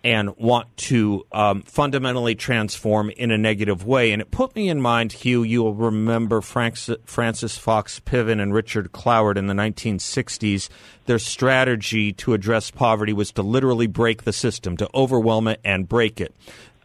and 0.04 0.36
want 0.36 0.76
to 0.76 1.26
um, 1.32 1.62
fundamentally 1.62 2.34
transform 2.34 3.08
in 3.08 3.30
a 3.30 3.38
negative 3.38 3.86
way. 3.86 4.12
And 4.12 4.20
it 4.20 4.30
put 4.30 4.54
me 4.54 4.68
in 4.68 4.78
mind, 4.80 5.12
Hugh, 5.12 5.42
you'll 5.42 5.74
remember 5.74 6.42
Frances, 6.42 6.98
Frances 7.06 7.56
Fox 7.56 8.00
Piven 8.00 8.40
and 8.40 8.52
Richard 8.52 8.92
Cloward 8.92 9.38
in 9.38 9.46
the 9.46 9.54
1960s. 9.54 10.68
Their 11.06 11.18
strategy 11.18 12.12
to 12.14 12.34
address 12.34 12.70
poverty 12.70 13.14
was 13.14 13.32
to 13.32 13.42
literally 13.42 13.86
break 13.86 14.24
the 14.24 14.32
system, 14.32 14.76
to 14.76 14.90
overwhelm 14.94 15.48
it 15.48 15.60
and 15.64 15.88
break 15.88 16.20
it. 16.20 16.34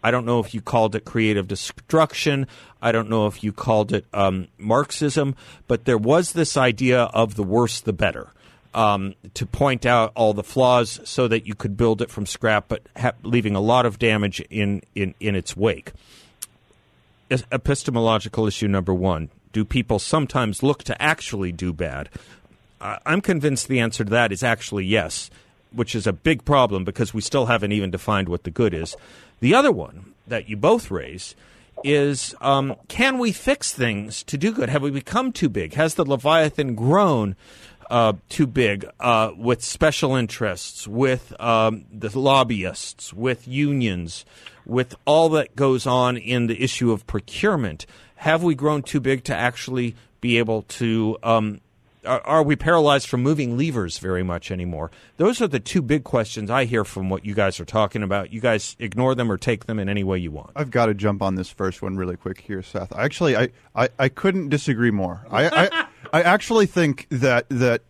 I 0.01 0.11
don't 0.11 0.25
know 0.25 0.39
if 0.39 0.53
you 0.53 0.61
called 0.61 0.95
it 0.95 1.03
creative 1.03 1.45
destruction. 1.45 2.47
I 2.81 2.93
don't 2.93 3.09
know 3.09 3.27
if 3.27 3.43
you 3.43 3.51
called 3.51 3.91
it 3.91 4.05
um, 4.13 4.47
Marxism, 4.57 5.35
but 5.67 5.83
there 5.83 5.97
was 5.97 6.31
this 6.31 6.55
idea 6.55 7.03
of 7.03 7.35
the 7.35 7.43
worse 7.43 7.81
the 7.81 7.91
better. 7.91 8.31
Um, 8.71 9.15
to 9.33 9.47
point 9.47 9.87
out 9.87 10.11
all 10.13 10.35
the 10.35 10.43
flaws 10.43 10.99
so 11.03 11.27
that 11.27 11.47
you 11.47 11.55
could 11.55 11.75
build 11.75 12.03
it 12.03 12.11
from 12.11 12.27
scrap, 12.27 12.65
but 12.67 12.83
ha- 12.95 13.13
leaving 13.23 13.55
a 13.55 13.59
lot 13.59 13.87
of 13.87 13.97
damage 13.97 14.41
in, 14.51 14.83
in, 14.93 15.15
in 15.19 15.35
its 15.35 15.57
wake. 15.57 15.91
Epistemological 17.31 18.45
issue 18.45 18.67
number 18.67 18.93
one 18.93 19.29
Do 19.53 19.65
people 19.65 19.97
sometimes 19.97 20.61
look 20.61 20.83
to 20.83 21.01
actually 21.01 21.51
do 21.51 21.73
bad? 21.73 22.09
I'm 22.81 23.21
convinced 23.21 23.67
the 23.67 23.79
answer 23.79 24.03
to 24.03 24.09
that 24.11 24.31
is 24.31 24.43
actually 24.43 24.85
yes, 24.85 25.29
which 25.71 25.95
is 25.95 26.07
a 26.07 26.13
big 26.13 26.45
problem 26.45 26.83
because 26.83 27.13
we 27.13 27.21
still 27.21 27.47
haven't 27.47 27.71
even 27.71 27.91
defined 27.91 28.29
what 28.29 28.43
the 28.43 28.51
good 28.51 28.73
is. 28.73 28.95
The 29.41 29.53
other 29.53 29.71
one 29.71 30.13
that 30.27 30.49
you 30.49 30.57
both 30.57 30.89
raise 30.89 31.35
is 31.83 32.35
um, 32.41 32.75
can 32.87 33.17
we 33.17 33.31
fix 33.31 33.73
things 33.73 34.23
to 34.23 34.37
do 34.37 34.51
good? 34.51 34.69
Have 34.69 34.81
we 34.81 34.91
become 34.91 35.31
too 35.31 35.49
big? 35.49 35.73
Has 35.73 35.95
the 35.95 36.05
Leviathan 36.05 36.75
grown 36.75 37.35
uh, 37.89 38.13
too 38.29 38.47
big 38.47 38.85
uh, 38.99 39.31
with 39.37 39.63
special 39.63 40.15
interests, 40.15 40.87
with 40.87 41.33
um, 41.39 41.85
the 41.91 42.17
lobbyists, 42.17 43.13
with 43.13 43.47
unions, 43.47 44.25
with 44.65 44.95
all 45.05 45.29
that 45.29 45.55
goes 45.55 45.87
on 45.87 46.17
in 46.17 46.47
the 46.47 46.61
issue 46.61 46.91
of 46.91 47.07
procurement? 47.07 47.85
Have 48.15 48.43
we 48.43 48.55
grown 48.55 48.83
too 48.83 48.99
big 48.99 49.23
to 49.25 49.35
actually 49.35 49.95
be 50.21 50.37
able 50.37 50.63
to? 50.63 51.17
Um, 51.23 51.61
are, 52.05 52.21
are 52.21 52.43
we 52.43 52.55
paralyzed 52.55 53.07
from 53.07 53.21
moving 53.21 53.57
levers 53.57 53.97
very 53.97 54.23
much 54.23 54.51
anymore? 54.51 54.91
Those 55.17 55.41
are 55.41 55.47
the 55.47 55.59
two 55.59 55.81
big 55.81 56.03
questions 56.03 56.49
I 56.49 56.65
hear 56.65 56.83
from 56.83 57.09
what 57.09 57.25
you 57.25 57.33
guys 57.33 57.59
are 57.59 57.65
talking 57.65 58.03
about. 58.03 58.31
You 58.31 58.39
guys 58.41 58.75
ignore 58.79 59.15
them 59.15 59.31
or 59.31 59.37
take 59.37 59.65
them 59.65 59.79
in 59.79 59.89
any 59.89 60.03
way 60.03 60.17
you 60.17 60.31
want. 60.31 60.51
I've 60.55 60.71
got 60.71 60.87
to 60.87 60.93
jump 60.93 61.21
on 61.21 61.35
this 61.35 61.49
first 61.49 61.81
one 61.81 61.97
really 61.97 62.15
quick 62.15 62.41
here, 62.41 62.61
Seth. 62.61 62.93
I 62.95 63.03
actually, 63.03 63.35
I, 63.35 63.49
I, 63.75 63.89
I 63.97 64.09
couldn't 64.09 64.49
disagree 64.49 64.91
more. 64.91 65.25
I, 65.29 65.49
I, 65.49 65.85
I 66.13 66.21
actually 66.23 66.65
think 66.65 67.07
that 67.09 67.45
that 67.49 67.81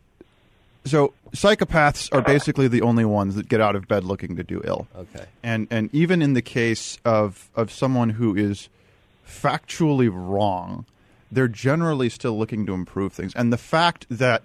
so 0.86 1.13
psychopaths 1.32 2.10
are 2.12 2.22
basically 2.22 2.68
the 2.68 2.82
only 2.82 3.06
ones 3.06 3.36
that 3.36 3.48
get 3.48 3.62
out 3.62 3.75
of 3.75 3.88
bed 3.88 4.04
looking 4.04 4.36
to 4.38 4.44
do 4.44 4.62
ill. 4.63 4.88
Okay. 4.96 5.25
And 5.44 5.68
and 5.70 5.94
even 5.94 6.22
in 6.22 6.34
the 6.34 6.42
case 6.42 6.98
of 7.06 7.50
of 7.56 7.72
someone 7.72 8.12
who 8.12 8.36
is 8.36 8.70
factually 9.28 10.10
wrong, 10.12 10.86
they're 11.31 11.48
generally 11.48 12.09
still 12.09 12.38
looking 12.38 12.65
to 12.65 12.74
improve 12.74 13.13
things. 13.13 13.33
And 13.36 13.51
the 13.53 13.57
fact 13.57 14.05
that 14.09 14.43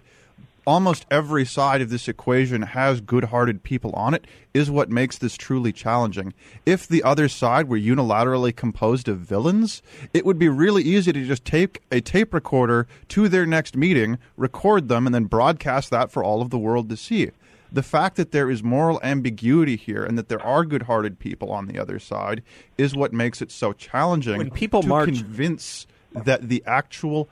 almost 0.67 1.05
every 1.11 1.45
side 1.45 1.83
of 1.83 1.91
this 1.91 2.09
equation 2.09 2.63
has 2.63 3.01
good-hearted 3.01 3.63
people 3.63 3.93
on 3.93 4.15
it 4.15 4.27
is 4.55 4.71
what 4.71 4.89
makes 4.89 5.19
this 5.19 5.37
truly 5.37 5.73
challenging. 5.73 6.33
If 6.65 6.89
the 6.89 7.03
other 7.03 7.29
side 7.29 7.69
were 7.69 7.79
unilaterally 7.79 8.55
composed 8.55 9.09
of 9.09 9.19
villains, 9.19 9.83
it 10.15 10.25
would 10.25 10.39
be 10.39 10.49
really 10.49 10.83
easy 10.83 11.13
to 11.13 11.27
just 11.27 11.45
take 11.45 11.83
a 11.93 12.01
tape 12.01 12.33
recorder 12.33 12.87
to 13.09 13.29
their 13.29 13.45
next 13.45 13.77
meeting, 13.77 14.19
record 14.37 14.89
them, 14.89 15.05
and 15.07 15.15
then 15.15 15.25
broadcast 15.25 15.91
that 15.91 16.11
for 16.11 16.25
all 16.25 16.41
of 16.41 16.49
the 16.51 16.59
world 16.59 16.89
to 16.89 16.97
see. 16.97 17.31
The 17.71 17.83
fact 17.83 18.17
that 18.17 18.31
there 18.31 18.49
is 18.49 18.63
moral 18.63 19.01
ambiguity 19.03 19.77
here 19.77 20.05
and 20.05 20.17
that 20.17 20.29
there 20.29 20.41
are 20.43 20.65
good-hearted 20.65 21.19
people 21.19 21.51
on 21.51 21.67
the 21.67 21.79
other 21.79 21.99
side 21.99 22.43
is 22.79 22.95
what 22.95 23.13
makes 23.13 23.43
it 23.43 23.51
so 23.51 23.73
challenging 23.73 24.39
When 24.39 24.51
people 24.51 24.81
to 24.83 24.89
march- 24.89 25.19
convince 25.19 25.87
that 26.15 26.49
the 26.49 26.63
actual 26.67 27.29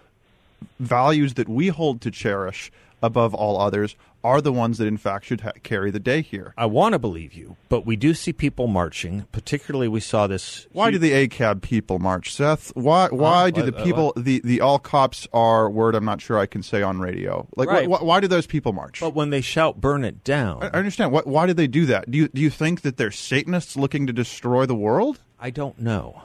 values 0.78 1.34
that 1.34 1.48
we 1.48 1.68
hold 1.68 2.00
to 2.02 2.10
cherish 2.10 2.70
above 3.02 3.34
all 3.34 3.60
others 3.60 3.96
are 4.24 4.40
the 4.40 4.52
ones 4.52 4.78
that 4.78 4.86
in 4.86 4.96
fact 4.96 5.24
should 5.24 5.40
ha- 5.40 5.50
carry 5.64 5.90
the 5.90 5.98
day 5.98 6.22
here. 6.22 6.54
I 6.56 6.66
want 6.66 6.92
to 6.92 6.98
believe 7.00 7.32
you, 7.34 7.56
but 7.68 7.84
we 7.84 7.96
do 7.96 8.14
see 8.14 8.32
people 8.32 8.68
marching. 8.68 9.26
Particularly, 9.32 9.88
we 9.88 9.98
saw 9.98 10.28
this. 10.28 10.68
Why 10.70 10.92
do 10.92 10.98
the 10.98 11.10
ACAB 11.10 11.60
people 11.60 11.98
march, 11.98 12.32
Seth? 12.32 12.70
Why 12.76 13.08
why 13.08 13.50
do 13.50 13.62
uh, 13.62 13.64
what- 13.64 13.76
the 13.76 13.82
people 13.82 14.12
the, 14.16 14.40
the 14.44 14.60
all 14.60 14.78
cops 14.78 15.26
are 15.32 15.68
word 15.68 15.96
I'm 15.96 16.04
not 16.04 16.20
sure 16.20 16.38
I 16.38 16.46
can 16.46 16.62
say 16.62 16.82
on 16.82 17.00
radio? 17.00 17.48
Like 17.56 17.68
wh- 17.68 17.86
wh- 17.98 18.04
why 18.04 18.20
do 18.20 18.28
those 18.28 18.46
people 18.46 18.72
march? 18.72 19.00
But 19.00 19.12
when 19.16 19.30
they 19.30 19.40
shout 19.40 19.80
"burn 19.80 20.04
it 20.04 20.22
down," 20.22 20.62
I 20.62 20.66
I 20.66 20.70
understand. 20.70 21.10
Why, 21.10 21.22
why 21.24 21.46
do 21.48 21.52
they 21.54 21.66
do 21.66 21.84
that? 21.86 22.08
Do 22.08 22.16
you 22.18 22.28
do 22.28 22.40
you 22.40 22.50
think 22.50 22.82
that 22.82 22.98
they're 22.98 23.10
Satanists 23.10 23.76
looking 23.76 24.06
to 24.06 24.12
destroy 24.12 24.66
the 24.66 24.76
world? 24.76 25.18
I 25.40 25.50
don't 25.50 25.80
know. 25.80 26.22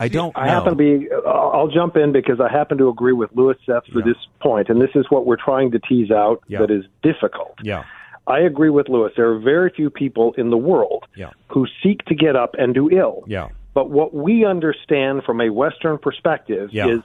I 0.00 0.08
don't 0.08 0.32
I 0.36 0.46
know. 0.46 0.52
happen 0.52 0.70
to 0.70 0.76
be. 0.76 1.08
I'll 1.26 1.50
I'll 1.54 1.68
jump 1.68 1.96
in 1.96 2.10
because 2.12 2.40
I 2.40 2.50
happen 2.50 2.78
to 2.78 2.88
agree 2.88 3.12
with 3.12 3.30
Louis 3.34 3.54
Seth 3.66 3.84
for 3.92 3.98
Yeah. 4.00 4.06
this 4.06 4.16
point, 4.40 4.68
and 4.70 4.80
this 4.80 4.90
is 4.94 5.06
what 5.10 5.26
we're 5.26 5.36
trying 5.36 5.70
to 5.72 5.78
tease 5.78 6.10
out 6.10 6.42
Yeah. 6.48 6.60
that 6.60 6.70
is 6.70 6.84
difficult. 7.02 7.54
yeah. 7.62 7.84
I 8.26 8.40
agree 8.40 8.70
with 8.70 8.88
Louis. 8.88 9.10
There 9.16 9.28
are 9.30 9.38
very 9.38 9.70
few 9.70 9.90
people 9.90 10.34
in 10.38 10.50
the 10.50 10.56
world 10.56 11.04
Yeah. 11.16 11.30
who 11.48 11.66
seek 11.82 12.04
to 12.06 12.14
get 12.14 12.36
up 12.36 12.54
and 12.58 12.72
do 12.74 12.88
ill. 12.90 13.24
Yeah. 13.26 13.48
But 13.74 13.90
what 13.90 14.14
we 14.14 14.44
understand 14.44 15.24
from 15.24 15.40
a 15.40 15.50
Western 15.50 15.98
perspective 15.98 16.70
Yeah. 16.72 16.88
is 16.88 17.00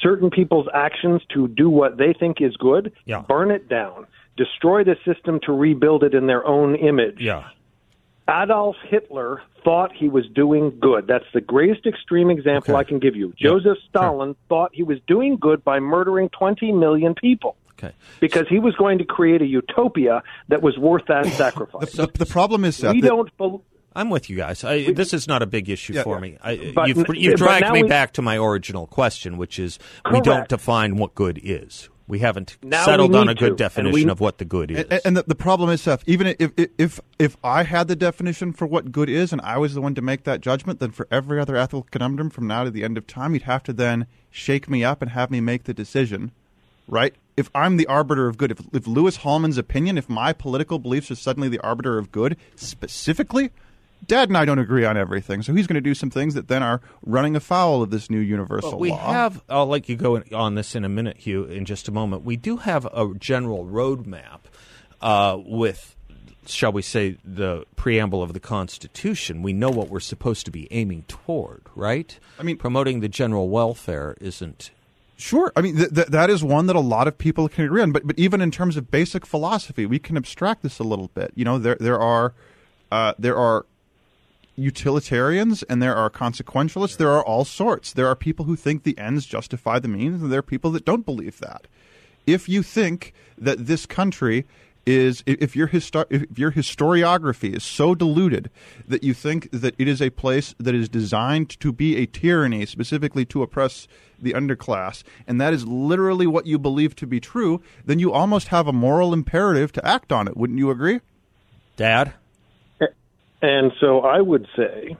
certain 0.00 0.30
people's 0.30 0.68
actions 0.72 1.22
to 1.30 1.48
do 1.48 1.68
what 1.68 1.96
they 1.96 2.12
think 2.12 2.40
is 2.40 2.56
good, 2.56 2.92
Yeah. 3.06 3.22
burn 3.26 3.50
it 3.50 3.68
down, 3.68 4.06
destroy 4.36 4.84
the 4.84 4.96
system 5.04 5.40
to 5.40 5.52
rebuild 5.52 6.04
it 6.04 6.14
in 6.14 6.26
their 6.28 6.46
own 6.46 6.76
image. 6.76 7.20
Yeah. 7.20 7.44
Adolf 8.28 8.76
Hitler 8.88 9.42
thought 9.64 9.90
he 9.94 10.08
was 10.08 10.24
doing 10.34 10.78
good. 10.80 11.06
That's 11.06 11.24
the 11.32 11.40
greatest 11.40 11.86
extreme 11.86 12.30
example 12.30 12.74
Okay. 12.74 12.80
I 12.80 12.84
can 12.84 12.98
give 12.98 13.16
you. 13.16 13.32
Joseph 13.38 13.78
Stalin 13.88 14.36
thought 14.48 14.70
he 14.74 14.82
was 14.82 14.98
doing 15.06 15.36
good 15.36 15.64
by 15.64 15.80
murdering 15.80 16.28
20 16.30 16.72
million 16.72 17.14
people 17.14 17.56
Okay. 17.72 17.92
because 18.20 18.46
he 18.48 18.58
was 18.58 18.74
going 18.76 18.98
to 18.98 19.04
create 19.04 19.40
a 19.42 19.46
utopia 19.46 20.22
that 20.48 20.62
was 20.62 20.76
worth 20.78 21.06
that 21.08 21.26
sacrifice. 21.36 21.92
The, 21.92 22.06
the 22.06 22.26
problem 22.26 22.64
is 22.64 22.76
Seth, 22.76 22.92
we 22.94 23.00
that- 23.00 23.08
don't. 23.08 23.36
bel 23.38 23.62
I'm 23.96 24.10
with 24.10 24.30
you 24.30 24.36
guys. 24.36 24.62
I, 24.62 24.92
this 24.92 25.12
is 25.12 25.26
not 25.26 25.42
a 25.42 25.46
big 25.46 25.68
issue 25.68 25.94
Yeah, 25.94 26.02
for 26.04 26.16
yeah. 26.16 26.20
me. 26.20 26.38
I, 26.40 26.72
But- 26.74 26.88
you've, 26.88 27.04
you've 27.16 27.36
dragged 27.36 27.72
me 27.72 27.82
we- 27.82 27.88
back 27.88 28.12
to 28.12 28.22
my 28.22 28.36
original 28.36 28.86
question, 28.86 29.38
which 29.38 29.58
is 29.58 29.78
we 30.12 30.20
don't 30.20 30.46
define 30.48 30.96
what 30.96 31.14
good 31.16 31.40
is. 31.42 31.88
We 32.08 32.20
haven't 32.20 32.56
Now 32.62 32.80
we 32.80 32.84
settled 32.86 33.14
on 33.14 33.28
a 33.28 33.34
good 33.34 33.50
to, 33.50 33.54
definition 33.56 33.92
we- 34.06 34.10
of 34.10 34.18
what 34.18 34.38
the 34.38 34.46
good 34.46 34.70
is. 34.70 34.78
And, 34.90 35.00
and 35.04 35.16
the, 35.18 35.24
the 35.24 35.34
problem 35.34 35.68
is, 35.68 35.82
Seth, 35.82 36.02
even 36.06 36.34
if, 36.38 36.52
if 36.56 36.70
if 36.78 37.00
if 37.18 37.36
I 37.44 37.64
had 37.64 37.86
the 37.86 37.94
definition 37.96 38.54
for 38.54 38.66
what 38.66 38.90
good 38.90 39.10
is, 39.10 39.30
and 39.30 39.42
I 39.42 39.58
was 39.58 39.74
the 39.74 39.82
one 39.82 39.94
to 39.94 40.00
make 40.00 40.24
that 40.24 40.40
judgment, 40.40 40.80
then 40.80 40.90
for 40.90 41.06
every 41.10 41.38
other 41.38 41.54
ethical 41.54 41.86
conundrum 41.90 42.30
from 42.30 42.46
now 42.46 42.64
to 42.64 42.70
the 42.70 42.82
end 42.82 42.96
of 42.96 43.06
time, 43.06 43.34
you'd 43.34 43.42
have 43.42 43.62
to 43.64 43.74
then 43.74 44.06
shake 44.30 44.70
me 44.70 44.82
up 44.82 45.02
and 45.02 45.10
have 45.10 45.30
me 45.30 45.40
make 45.42 45.64
the 45.64 45.74
decision, 45.74 46.32
right? 46.88 47.14
If 47.36 47.50
I'm 47.54 47.76
the 47.76 47.86
arbiter 47.86 48.26
of 48.26 48.38
good, 48.38 48.52
if, 48.52 48.60
if 48.72 48.86
Louis 48.86 49.16
Hallman's 49.18 49.58
opinion, 49.58 49.98
if 49.98 50.08
my 50.08 50.32
political 50.32 50.78
beliefs 50.78 51.10
are 51.10 51.14
suddenly 51.14 51.48
the 51.50 51.60
arbiter 51.60 51.98
of 51.98 52.10
good, 52.10 52.36
specifically, 52.56 53.50
Dad 54.06 54.28
and 54.28 54.38
I 54.38 54.44
don't 54.44 54.58
agree 54.58 54.84
on 54.84 54.96
everything, 54.96 55.42
so 55.42 55.52
he's 55.52 55.66
going 55.66 55.74
to 55.74 55.80
do 55.80 55.94
some 55.94 56.10
things 56.10 56.34
that 56.34 56.48
then 56.48 56.62
are 56.62 56.80
running 57.04 57.36
afoul 57.36 57.82
of 57.82 57.90
this 57.90 58.08
new 58.08 58.20
universal 58.20 58.70
But 58.72 58.80
we 58.80 58.90
law. 58.90 59.12
have. 59.12 59.42
I'll 59.48 59.66
let 59.66 59.88
you 59.88 59.96
go 59.96 60.16
in- 60.16 60.32
on 60.34 60.54
this 60.54 60.74
in 60.74 60.84
a 60.84 60.88
minute, 60.88 61.18
Hugh. 61.18 61.44
In 61.44 61.64
just 61.64 61.88
a 61.88 61.92
moment, 61.92 62.24
we 62.24 62.36
do 62.36 62.58
have 62.58 62.86
a 62.86 63.12
general 63.18 63.66
roadmap 63.66 64.40
uh, 65.02 65.36
with, 65.44 65.94
shall 66.46 66.72
we 66.72 66.80
say, 66.82 67.18
the 67.24 67.64
preamble 67.76 68.22
of 68.22 68.32
the 68.32 68.40
Constitution. 68.40 69.42
We 69.42 69.52
know 69.52 69.70
what 69.70 69.88
we're 69.90 70.00
supposed 70.00 70.44
to 70.46 70.50
be 70.50 70.68
aiming 70.70 71.04
toward, 71.08 71.62
right? 71.74 72.18
I 72.38 72.42
mean- 72.44 72.56
promoting 72.56 73.00
the 73.00 73.08
general 73.08 73.48
welfare 73.50 74.16
isn't. 74.20 74.70
Sure, 75.20 75.52
I 75.56 75.62
mean 75.62 75.76
th- 75.76 75.92
th- 75.92 76.06
that 76.06 76.30
is 76.30 76.44
one 76.44 76.66
that 76.66 76.76
a 76.76 76.80
lot 76.80 77.08
of 77.08 77.18
people 77.18 77.48
can 77.48 77.64
agree 77.64 77.82
on. 77.82 77.90
But 77.90 78.06
but 78.06 78.16
even 78.16 78.40
in 78.40 78.52
terms 78.52 78.76
of 78.76 78.88
basic 78.88 79.26
philosophy, 79.26 79.84
we 79.84 79.98
can 79.98 80.16
abstract 80.16 80.62
this 80.62 80.78
a 80.78 80.84
little 80.84 81.10
bit. 81.12 81.32
You 81.34 81.44
know, 81.44 81.58
there 81.58 81.76
there 81.80 81.98
are 81.98 82.34
uh, 82.92 83.14
there 83.18 83.36
are 83.36 83.66
utilitarians 84.58 85.62
and 85.64 85.82
there 85.82 85.94
are 85.94 86.10
consequentialists. 86.10 86.96
There 86.96 87.10
are 87.10 87.24
all 87.24 87.44
sorts. 87.44 87.92
There 87.92 88.08
are 88.08 88.16
people 88.16 88.44
who 88.44 88.56
think 88.56 88.82
the 88.82 88.98
ends 88.98 89.24
justify 89.26 89.78
the 89.78 89.88
means, 89.88 90.22
and 90.22 90.32
there 90.32 90.40
are 90.40 90.42
people 90.42 90.70
that 90.72 90.84
don't 90.84 91.06
believe 91.06 91.38
that. 91.38 91.66
If 92.26 92.48
you 92.48 92.62
think 92.62 93.14
that 93.38 93.66
this 93.66 93.86
country 93.86 94.44
is 94.84 95.22
if 95.26 95.54
your 95.54 95.68
histo- 95.68 96.06
if 96.08 96.38
your 96.38 96.52
historiography 96.52 97.54
is 97.54 97.62
so 97.62 97.94
diluted 97.94 98.50
that 98.86 99.04
you 99.04 99.12
think 99.12 99.50
that 99.50 99.74
it 99.78 99.86
is 99.86 100.00
a 100.00 100.08
place 100.08 100.54
that 100.58 100.74
is 100.74 100.88
designed 100.88 101.50
to 101.60 101.72
be 101.72 101.96
a 101.96 102.06
tyranny 102.06 102.64
specifically 102.64 103.26
to 103.26 103.42
oppress 103.42 103.86
the 104.18 104.32
underclass 104.32 105.02
and 105.26 105.38
that 105.38 105.52
is 105.52 105.66
literally 105.66 106.26
what 106.26 106.46
you 106.46 106.58
believe 106.58 106.96
to 106.96 107.06
be 107.06 107.20
true 107.20 107.60
then 107.84 107.98
you 107.98 108.10
almost 108.10 108.48
have 108.48 108.66
a 108.66 108.72
moral 108.72 109.12
imperative 109.12 109.72
to 109.72 109.86
act 109.86 110.10
on 110.10 110.26
it 110.26 110.38
wouldn't 110.38 110.58
you 110.58 110.70
agree 110.70 111.00
Dad, 111.76 112.14
And 113.42 113.72
so 113.80 114.00
I 114.00 114.20
would 114.20 114.46
say 114.56 114.96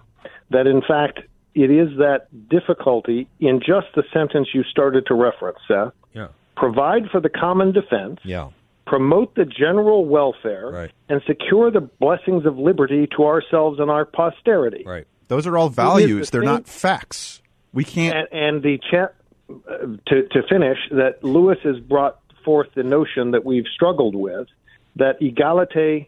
that, 0.51 0.67
in 0.67 0.81
fact, 0.83 1.21
it 1.55 1.71
is 1.71 1.89
that 1.99 2.29
difficulty 2.49 3.29
in 3.41 3.59
just 3.61 3.89
the 3.97 4.05
sentence 4.13 4.49
you 4.55 4.63
started 4.65 5.07
to 5.07 5.15
reference, 5.15 5.59
Seth. 5.67 5.93
yeah, 6.15 6.29
Provide 6.57 7.11
for 7.11 7.21
the 7.21 7.29
common 7.29 7.73
defense, 7.73 8.21
yeah, 8.25 8.51
promote 8.87 9.35
the 9.35 9.45
general 9.45 10.05
welfare, 10.07 10.71
Right. 10.71 10.91
and 11.09 11.21
secure 11.27 11.71
the 11.71 11.81
blessings 11.81 12.47
of 12.47 12.59
liberty 12.59 13.07
to 13.17 13.25
ourselves 13.27 13.81
and 13.81 13.91
our 13.91 14.05
posterity. 14.05 14.85
right. 14.87 15.07
those 15.29 15.47
are 15.47 15.59
all 15.59 15.69
the 15.69 15.75
values 15.75 16.31
they're 16.31 16.41
same- 16.43 16.47
not 16.51 16.67
facts 16.67 17.43
we 17.75 17.85
can't 17.85 18.17
And, 18.17 18.29
and 18.33 18.63
the 18.63 18.79
cha- 18.91 19.11
uh, 19.51 19.87
to 20.07 20.23
to 20.29 20.43
finish 20.49 20.79
that 20.91 21.23
Louis 21.23 21.59
has 21.65 21.79
brought 21.81 22.19
forth 22.45 22.69
the 22.75 22.83
notion 22.83 23.33
that 23.33 23.45
we've 23.45 23.67
struggled 23.75 24.15
with 24.15 24.49
that 24.97 25.21
egalite, 25.21 26.07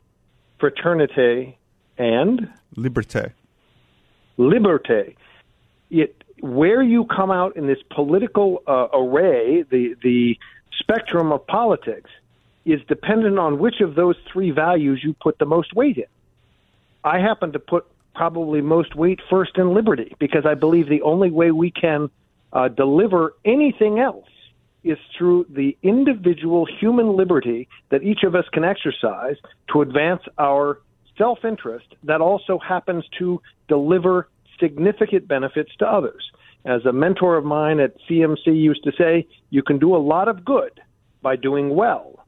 fraternite, 0.58 1.54
and 2.00 2.50
liberté 2.76 3.32
liberté. 4.38 5.14
It 5.90 6.24
where 6.40 6.82
you 6.82 7.04
come 7.04 7.30
out 7.30 7.56
in 7.56 7.66
this 7.66 7.82
political 7.90 8.62
uh, 8.66 8.88
array, 8.94 9.64
the 9.70 9.94
the 10.02 10.38
spectrum 10.78 11.30
of 11.30 11.46
politics 11.46 12.10
is 12.64 12.80
dependent 12.88 13.38
on 13.38 13.58
which 13.58 13.80
of 13.80 13.94
those 13.94 14.16
three 14.32 14.50
values 14.50 15.00
you 15.04 15.14
put 15.20 15.38
the 15.38 15.44
most 15.44 15.74
weight 15.74 15.98
in. 15.98 16.04
I 17.04 17.18
happen 17.18 17.52
to 17.52 17.58
put 17.58 17.86
probably 18.14 18.60
most 18.60 18.94
weight 18.94 19.20
first 19.28 19.56
in 19.56 19.74
liberty 19.74 20.14
because 20.18 20.46
I 20.46 20.54
believe 20.54 20.88
the 20.88 21.02
only 21.02 21.30
way 21.30 21.50
we 21.50 21.70
can 21.70 22.10
uh, 22.52 22.68
deliver 22.68 23.34
anything 23.44 23.98
else 23.98 24.28
is 24.82 24.98
through 25.16 25.46
the 25.50 25.76
individual 25.82 26.66
human 26.66 27.16
liberty 27.16 27.68
that 27.90 28.02
each 28.02 28.22
of 28.22 28.34
us 28.34 28.46
can 28.52 28.64
exercise 28.64 29.36
to 29.72 29.82
advance 29.82 30.22
our 30.38 30.80
self 31.20 31.44
interest 31.44 31.86
that 32.04 32.20
also 32.20 32.58
happens 32.58 33.04
to 33.18 33.40
deliver 33.68 34.28
significant 34.58 35.28
benefits 35.28 35.70
to 35.78 35.86
others. 35.86 36.22
As 36.64 36.84
a 36.84 36.92
mentor 36.92 37.36
of 37.36 37.44
mine 37.44 37.80
at 37.80 37.94
CMC 38.08 38.46
used 38.46 38.84
to 38.84 38.92
say, 38.98 39.26
you 39.50 39.62
can 39.62 39.78
do 39.78 39.94
a 39.94 39.98
lot 39.98 40.28
of 40.28 40.44
good 40.44 40.80
by 41.22 41.36
doing 41.36 41.74
well. 41.74 42.26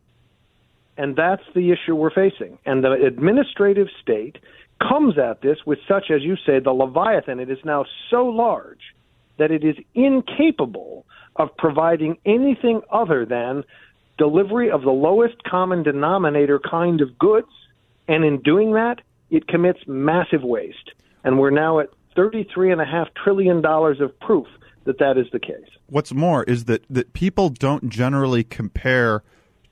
And 0.96 1.16
that's 1.16 1.42
the 1.54 1.72
issue 1.72 1.94
we're 1.94 2.10
facing. 2.10 2.58
And 2.66 2.84
the 2.84 2.92
administrative 2.92 3.88
state 4.02 4.36
comes 4.86 5.18
at 5.18 5.40
this 5.42 5.58
with 5.66 5.78
such, 5.88 6.10
as 6.10 6.22
you 6.22 6.36
say, 6.46 6.60
the 6.60 6.72
Leviathan. 6.72 7.40
It 7.40 7.50
is 7.50 7.58
now 7.64 7.84
so 8.10 8.24
large 8.26 8.80
that 9.38 9.50
it 9.50 9.64
is 9.64 9.76
incapable 9.94 11.06
of 11.36 11.48
providing 11.56 12.18
anything 12.26 12.82
other 12.90 13.24
than 13.24 13.64
delivery 14.18 14.70
of 14.70 14.82
the 14.82 14.90
lowest 14.90 15.42
common 15.44 15.82
denominator 15.82 16.60
kind 16.70 17.00
of 17.00 17.18
goods. 17.18 17.48
And 18.08 18.24
in 18.24 18.40
doing 18.42 18.72
that, 18.72 19.00
it 19.30 19.46
commits 19.46 19.80
massive 19.86 20.42
waste. 20.42 20.92
And 21.24 21.38
we're 21.38 21.50
now 21.50 21.78
at 21.80 21.88
$33.5 22.16 23.06
trillion 23.22 23.64
of 23.64 24.20
proof 24.20 24.46
that 24.84 24.98
that 24.98 25.16
is 25.16 25.26
the 25.32 25.38
case. 25.38 25.68
what's 25.86 26.12
more 26.12 26.42
is 26.44 26.64
that, 26.64 26.84
that 26.90 27.12
people 27.12 27.48
don't 27.48 27.88
generally 27.88 28.42
compare 28.42 29.22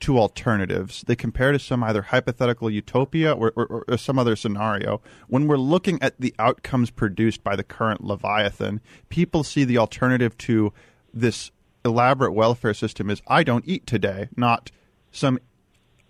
to 0.01 0.19
alternatives. 0.19 1.05
They 1.07 1.17
compare 1.17 1.53
to 1.53 1.59
some 1.59 1.85
either 1.85 2.03
hypothetical 2.03 2.71
utopia 2.71 3.33
or, 3.33 3.53
or, 3.55 3.85
or 3.87 3.97
some 3.99 4.19
other 4.19 4.35
scenario. 4.35 5.03
When 5.29 5.47
we're 5.47 5.59
looking 5.59 6.03
at 6.03 6.19
the 6.19 6.35
outcomes 6.39 6.91
produced 6.91 7.45
by 7.45 7.55
the 7.55 7.63
current 7.63 8.03
Leviathan, 8.03 8.81
people 9.09 9.45
see 9.45 9.65
the 9.65 9.79
alternative 9.79 10.37
to 10.39 10.73
this 11.13 11.51
elaborate 11.85 12.33
welfare 12.33 12.75
system 12.75 13.11
as 13.11 13.23
I 13.27 13.43
don't 13.43 13.67
eat 13.67 13.87
today, 13.87 14.29
not 14.37 14.71
some 15.13 15.39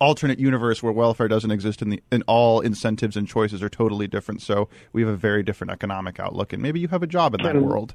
alternate 0.01 0.39
universe 0.39 0.83
where 0.83 0.93
welfare 0.93 1.29
doesn't 1.29 1.51
exist 1.51 1.83
and 1.83 1.93
the 1.93 2.03
and 2.11 2.25
all 2.27 2.61
incentives 2.61 3.17
and 3.17 3.29
choices 3.29 3.63
are 3.63 3.69
totally 3.69 4.07
different. 4.09 4.43
So 4.43 4.69
we 4.93 5.03
have 5.03 5.11
a 5.11 5.17
very 5.17 5.43
different 5.43 5.71
economic 5.73 6.19
outlook, 6.19 6.53
and 6.53 6.63
maybe 6.63 6.81
you 6.81 6.89
have 6.89 7.03
a 7.03 7.07
job 7.07 7.35
in 7.35 7.43
that 7.43 7.53
Can- 7.53 7.63
world. 7.65 7.95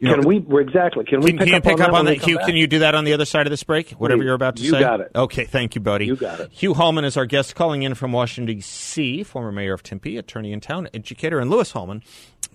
You 0.00 0.08
know, 0.08 0.16
Can 0.22 0.26
we 0.48 0.60
exactly? 0.60 1.04
Can 1.04 1.20
we 1.20 1.30
Can, 1.30 1.38
pick 1.38 1.46
can 1.46 1.48
you 1.48 1.56
up 1.58 1.62
pick 1.62 1.72
on 1.74 1.80
up 1.80 1.86
that 1.86 1.88
on 1.98 2.04
when 2.06 2.14
that, 2.18 2.24
Hugh? 2.26 2.36
back? 2.36 2.46
Can 2.46 2.56
you 2.56 2.66
do 2.66 2.80
that 2.80 2.96
on 2.96 3.04
the 3.04 3.12
other 3.12 3.24
side 3.24 3.46
of 3.46 3.50
this 3.52 3.62
break? 3.62 3.90
Whatever 3.92 4.18
Please. 4.18 4.24
you're 4.26 4.34
about 4.34 4.56
to 4.56 4.62
You 4.62 4.70
say. 4.72 4.80
got 4.80 5.00
it. 5.00 5.12
Okay, 5.14 5.44
thank 5.44 5.76
you, 5.76 5.80
buddy. 5.80 6.06
You 6.06 6.16
got 6.16 6.40
it. 6.40 6.50
Hugh 6.52 6.74
Hallman 6.74 7.04
is 7.04 7.16
our 7.16 7.24
guest, 7.26 7.54
calling 7.54 7.84
in 7.84 7.94
from 7.94 8.10
Washington 8.10 8.56
D.C. 8.56 9.22
Former 9.22 9.52
mayor 9.52 9.72
of 9.72 9.84
Tempe, 9.84 10.16
attorney 10.18 10.52
in 10.52 10.60
town, 10.60 10.88
educator, 10.92 11.38
and 11.38 11.48
Louis 11.48 11.70
Hallman 11.70 12.02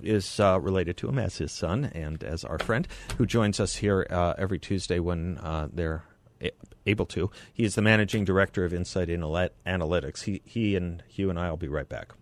is 0.03 0.39
uh, 0.39 0.59
related 0.59 0.97
to 0.97 1.07
him 1.07 1.17
as 1.17 1.37
his 1.37 1.51
son 1.53 1.85
and 1.95 2.23
as 2.25 2.43
our 2.43 2.59
friend 2.59 2.87
who 3.17 3.25
joins 3.25 3.59
us 3.61 3.75
here 3.77 4.05
uh, 4.09 4.33
every 4.37 4.59
Tuesday 4.59 4.99
when 4.99 5.37
uh, 5.39 5.69
they're 5.73 5.95
a- 5.95 6.01
able 6.85 7.05
to. 7.07 7.29
He 7.53 7.63
is 7.63 7.75
the 7.75 7.81
managing 7.81 8.25
director 8.25 8.65
of 8.65 8.73
Incite 8.73 9.09
Analy- 9.09 9.49
Analytics. 9.65 10.23
He, 10.23 10.41
he 10.45 10.75
and 10.75 11.03
Hugh 11.07 11.29
and 11.29 11.39
I 11.39 11.49
will 11.49 11.57
be 11.57 11.67
right 11.67 11.87
back. 11.87 12.13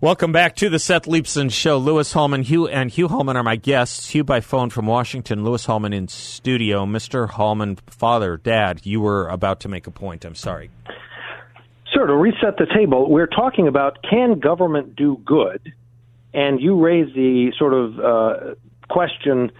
Welcome 0.00 0.32
back 0.32 0.56
to 0.56 0.68
the 0.68 0.80
Seth 0.80 1.04
Leibsohn 1.04 1.52
Show. 1.52 1.78
Louis 1.78 2.12
Hallman, 2.12 2.42
Hugh, 2.42 2.66
and 2.66 2.90
Hugh 2.90 3.06
Hallman 3.06 3.36
are 3.36 3.44
my 3.44 3.54
guests. 3.54 4.08
Hugh 4.08 4.24
by 4.24 4.40
phone 4.40 4.68
from 4.68 4.86
Washington, 4.86 5.44
Louis 5.44 5.64
Hallman 5.64 5.92
in 5.92 6.08
studio. 6.08 6.84
Mr. 6.84 7.30
Hallman, 7.30 7.76
father, 7.86 8.36
dad, 8.36 8.80
you 8.82 9.00
were 9.00 9.28
about 9.28 9.60
to 9.60 9.68
make 9.68 9.86
a 9.86 9.92
point. 9.92 10.24
I'm 10.24 10.34
sorry. 10.34 10.70
Sir, 11.94 12.08
to 12.08 12.14
reset 12.16 12.56
the 12.58 12.66
table, 12.74 13.08
we're 13.08 13.28
talking 13.28 13.68
about 13.68 13.98
can 14.02 14.40
government 14.40 14.96
do 14.96 15.20
good? 15.24 15.72
And 16.34 16.60
you 16.60 16.82
raise 16.82 17.14
the 17.14 17.52
sort 17.56 17.72
of 17.72 18.00
uh, 18.00 18.54
question 18.88 19.52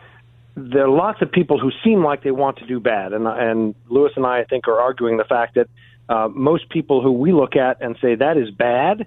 there 0.54 0.84
are 0.84 0.90
lots 0.90 1.22
of 1.22 1.32
people 1.32 1.58
who 1.58 1.70
seem 1.82 2.04
like 2.04 2.22
they 2.22 2.30
want 2.30 2.58
to 2.58 2.66
do 2.66 2.80
bad, 2.80 3.12
and 3.12 3.26
and 3.26 3.74
Louis 3.88 4.10
and 4.16 4.26
I, 4.26 4.40
I 4.40 4.44
think, 4.44 4.68
are 4.68 4.80
arguing 4.80 5.16
the 5.16 5.24
fact 5.24 5.54
that 5.54 5.68
uh, 6.08 6.28
most 6.28 6.68
people 6.68 7.02
who 7.02 7.12
we 7.12 7.32
look 7.32 7.56
at 7.56 7.80
and 7.80 7.96
say 8.02 8.14
that 8.16 8.36
is 8.36 8.50
bad 8.50 9.06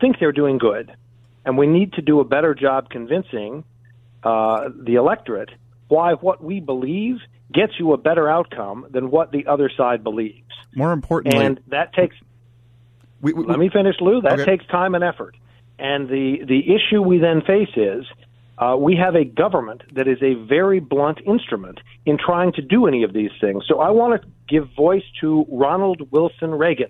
think 0.00 0.16
they're 0.18 0.32
doing 0.32 0.58
good, 0.58 0.94
and 1.44 1.58
we 1.58 1.66
need 1.66 1.94
to 1.94 2.02
do 2.02 2.20
a 2.20 2.24
better 2.24 2.54
job 2.54 2.88
convincing 2.88 3.64
uh, 4.22 4.68
the 4.74 4.94
electorate 4.94 5.50
why 5.88 6.14
what 6.14 6.42
we 6.42 6.60
believe 6.60 7.16
gets 7.52 7.72
you 7.78 7.92
a 7.92 7.96
better 7.96 8.28
outcome 8.28 8.86
than 8.90 9.10
what 9.10 9.30
the 9.30 9.46
other 9.46 9.70
side 9.76 10.02
believes. 10.02 10.42
More 10.74 10.92
importantly, 10.92 11.44
and 11.44 11.60
that 11.68 11.92
takes. 11.92 12.16
We, 13.20 13.32
we, 13.32 13.44
let 13.44 13.58
me 13.58 13.68
finish, 13.68 13.96
Lou. 14.00 14.20
That 14.22 14.40
okay. 14.40 14.44
takes 14.44 14.66
time 14.66 14.94
and 14.94 15.04
effort. 15.04 15.36
And 15.78 16.08
the 16.08 16.38
the 16.46 16.74
issue 16.74 17.02
we 17.02 17.18
then 17.18 17.42
face 17.42 17.68
is 17.76 18.06
uh, 18.58 18.76
we 18.78 18.96
have 18.96 19.14
a 19.14 19.24
government 19.24 19.82
that 19.94 20.08
is 20.08 20.22
a 20.22 20.34
very 20.34 20.80
blunt 20.80 21.18
instrument 21.26 21.78
in 22.06 22.16
trying 22.16 22.52
to 22.52 22.62
do 22.62 22.86
any 22.86 23.02
of 23.02 23.12
these 23.12 23.30
things. 23.40 23.64
So 23.66 23.80
I 23.80 23.90
want 23.90 24.22
to 24.22 24.28
give 24.48 24.68
voice 24.74 25.04
to 25.20 25.44
Ronald 25.50 26.10
Wilson 26.10 26.52
Reagan. 26.52 26.88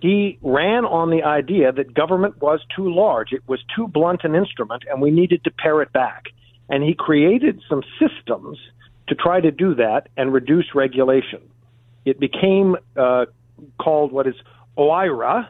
He 0.00 0.38
ran 0.42 0.84
on 0.84 1.10
the 1.10 1.22
idea 1.22 1.72
that 1.72 1.94
government 1.94 2.42
was 2.42 2.60
too 2.76 2.92
large, 2.92 3.32
it 3.32 3.42
was 3.48 3.60
too 3.74 3.88
blunt 3.88 4.20
an 4.24 4.34
instrument, 4.34 4.84
and 4.90 5.00
we 5.00 5.10
needed 5.10 5.44
to 5.44 5.50
pare 5.50 5.80
it 5.80 5.92
back. 5.92 6.24
And 6.68 6.82
he 6.82 6.94
created 6.94 7.62
some 7.68 7.82
systems 7.98 8.58
to 9.06 9.14
try 9.14 9.40
to 9.40 9.50
do 9.50 9.74
that 9.76 10.08
and 10.16 10.32
reduce 10.32 10.74
regulation. 10.74 11.40
It 12.04 12.20
became 12.20 12.76
uh, 12.96 13.26
called 13.78 14.12
what 14.12 14.26
is 14.26 14.34
OIRA, 14.76 15.48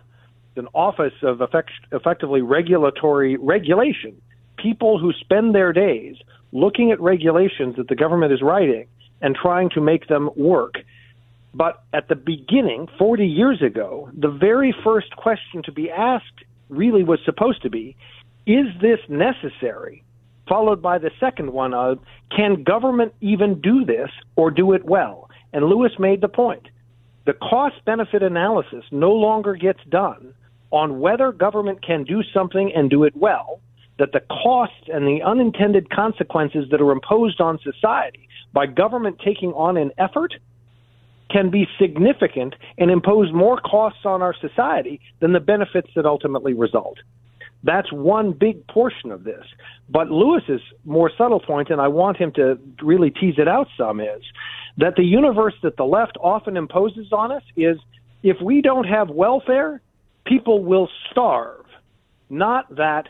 an 0.56 0.68
Office 0.72 1.14
of 1.22 1.40
effect- 1.40 1.70
Effectively 1.90 2.42
Regulatory 2.42 3.36
Regulation. 3.36 4.20
People 4.64 4.98
who 4.98 5.12
spend 5.12 5.54
their 5.54 5.74
days 5.74 6.16
looking 6.50 6.90
at 6.90 6.98
regulations 6.98 7.76
that 7.76 7.88
the 7.88 7.94
government 7.94 8.32
is 8.32 8.40
writing 8.40 8.86
and 9.20 9.36
trying 9.36 9.68
to 9.68 9.80
make 9.82 10.08
them 10.08 10.30
work. 10.36 10.76
But 11.52 11.82
at 11.92 12.08
the 12.08 12.16
beginning, 12.16 12.88
40 12.98 13.26
years 13.26 13.60
ago, 13.60 14.08
the 14.16 14.30
very 14.30 14.74
first 14.82 15.14
question 15.16 15.62
to 15.64 15.72
be 15.72 15.90
asked 15.90 16.44
really 16.70 17.04
was 17.04 17.18
supposed 17.26 17.60
to 17.60 17.68
be 17.68 17.94
Is 18.46 18.64
this 18.80 19.00
necessary? 19.06 20.02
Followed 20.48 20.80
by 20.80 20.96
the 20.96 21.10
second 21.20 21.52
one 21.52 21.74
of 21.74 21.98
Can 22.34 22.62
government 22.62 23.12
even 23.20 23.60
do 23.60 23.84
this 23.84 24.08
or 24.34 24.50
do 24.50 24.72
it 24.72 24.86
well? 24.86 25.28
And 25.52 25.66
Louis 25.66 25.92
made 25.98 26.22
the 26.22 26.28
point. 26.28 26.68
The 27.26 27.34
cost 27.34 27.84
benefit 27.84 28.22
analysis 28.22 28.84
no 28.90 29.12
longer 29.12 29.56
gets 29.56 29.80
done 29.90 30.32
on 30.70 31.00
whether 31.00 31.32
government 31.32 31.84
can 31.84 32.04
do 32.04 32.22
something 32.32 32.72
and 32.74 32.88
do 32.88 33.04
it 33.04 33.14
well, 33.14 33.60
that 33.98 34.12
the 34.12 34.20
costs 34.20 34.88
and 34.92 35.06
the 35.06 35.22
unintended 35.22 35.90
consequences 35.90 36.66
that 36.70 36.80
are 36.80 36.90
imposed 36.90 37.40
on 37.40 37.58
society 37.60 38.28
by 38.52 38.66
government 38.66 39.20
taking 39.24 39.52
on 39.52 39.76
an 39.76 39.92
effort 39.98 40.34
can 41.30 41.50
be 41.50 41.66
significant 41.80 42.54
and 42.78 42.90
impose 42.90 43.32
more 43.32 43.58
costs 43.60 44.04
on 44.04 44.22
our 44.22 44.34
society 44.34 45.00
than 45.20 45.32
the 45.32 45.40
benefits 45.40 45.88
that 45.96 46.06
ultimately 46.06 46.54
result. 46.54 46.98
That's 47.62 47.90
one 47.90 48.32
big 48.32 48.66
portion 48.66 49.10
of 49.10 49.24
this. 49.24 49.44
But 49.88 50.10
Louis's 50.10 50.60
more 50.84 51.10
subtle 51.16 51.40
point, 51.40 51.70
and 51.70 51.80
I 51.80 51.88
want 51.88 52.18
him 52.18 52.30
to 52.32 52.58
really 52.82 53.10
tease 53.10 53.36
it 53.38 53.48
out 53.48 53.68
some, 53.76 54.00
is 54.00 54.22
that 54.76 54.96
the 54.96 55.04
universe 55.04 55.54
that 55.62 55.76
the 55.76 55.84
left 55.84 56.16
often 56.20 56.56
imposes 56.56 57.10
on 57.10 57.32
us 57.32 57.42
is 57.56 57.78
if 58.22 58.40
we 58.42 58.60
don't 58.60 58.84
have 58.84 59.08
welfare, 59.08 59.80
people 60.26 60.62
will 60.62 60.88
starve. 61.10 61.64
Not 62.28 62.76
that, 62.76 63.08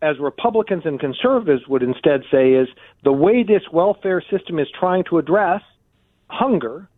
as 0.00 0.18
Republicans 0.18 0.82
and 0.84 1.00
conservatives 1.00 1.66
would 1.68 1.82
instead 1.82 2.22
say, 2.30 2.52
is 2.52 2.68
the 3.04 3.12
way 3.12 3.42
this 3.42 3.62
welfare 3.72 4.22
system 4.30 4.58
is 4.58 4.68
trying 4.78 5.04
to 5.04 5.18
address 5.18 5.62
hunger 6.28 6.88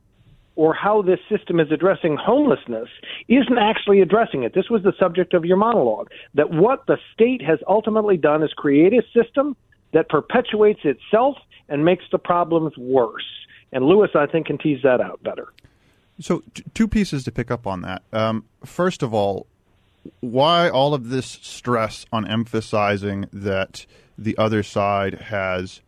or 0.56 0.72
how 0.74 1.02
this 1.02 1.18
system 1.28 1.58
is 1.58 1.70
addressing 1.72 2.16
homelessness 2.16 2.88
isn't 3.28 3.58
actually 3.58 4.00
addressing 4.00 4.44
it. 4.44 4.54
This 4.54 4.70
was 4.70 4.82
the 4.82 4.92
subject 4.98 5.34
of 5.34 5.44
your 5.44 5.56
monologue. 5.56 6.10
That 6.34 6.50
what 6.50 6.86
the 6.86 6.98
state 7.12 7.42
has 7.42 7.58
ultimately 7.66 8.16
done 8.16 8.42
is 8.42 8.52
create 8.52 8.92
a 8.92 9.02
system 9.12 9.56
that 9.92 10.08
perpetuates 10.08 10.80
itself 10.84 11.36
and 11.68 11.84
makes 11.84 12.04
the 12.12 12.18
problems 12.18 12.76
worse. 12.76 13.24
And 13.72 13.84
Louis, 13.84 14.08
I 14.14 14.26
think, 14.26 14.46
can 14.46 14.58
tease 14.58 14.82
that 14.82 15.00
out 15.00 15.22
better. 15.22 15.52
So, 16.20 16.42
t- 16.54 16.62
two 16.74 16.86
pieces 16.86 17.24
to 17.24 17.32
pick 17.32 17.50
up 17.50 17.66
on 17.66 17.82
that. 17.82 18.02
Um, 18.12 18.44
first 18.64 19.02
of 19.02 19.12
all, 19.12 19.48
why 20.20 20.68
all 20.68 20.94
of 20.94 21.08
this 21.08 21.26
stress 21.26 22.06
on 22.12 22.26
emphasizing 22.26 23.26
that 23.32 23.86
the 24.16 24.36
other 24.38 24.62
side 24.62 25.14
has 25.14 25.80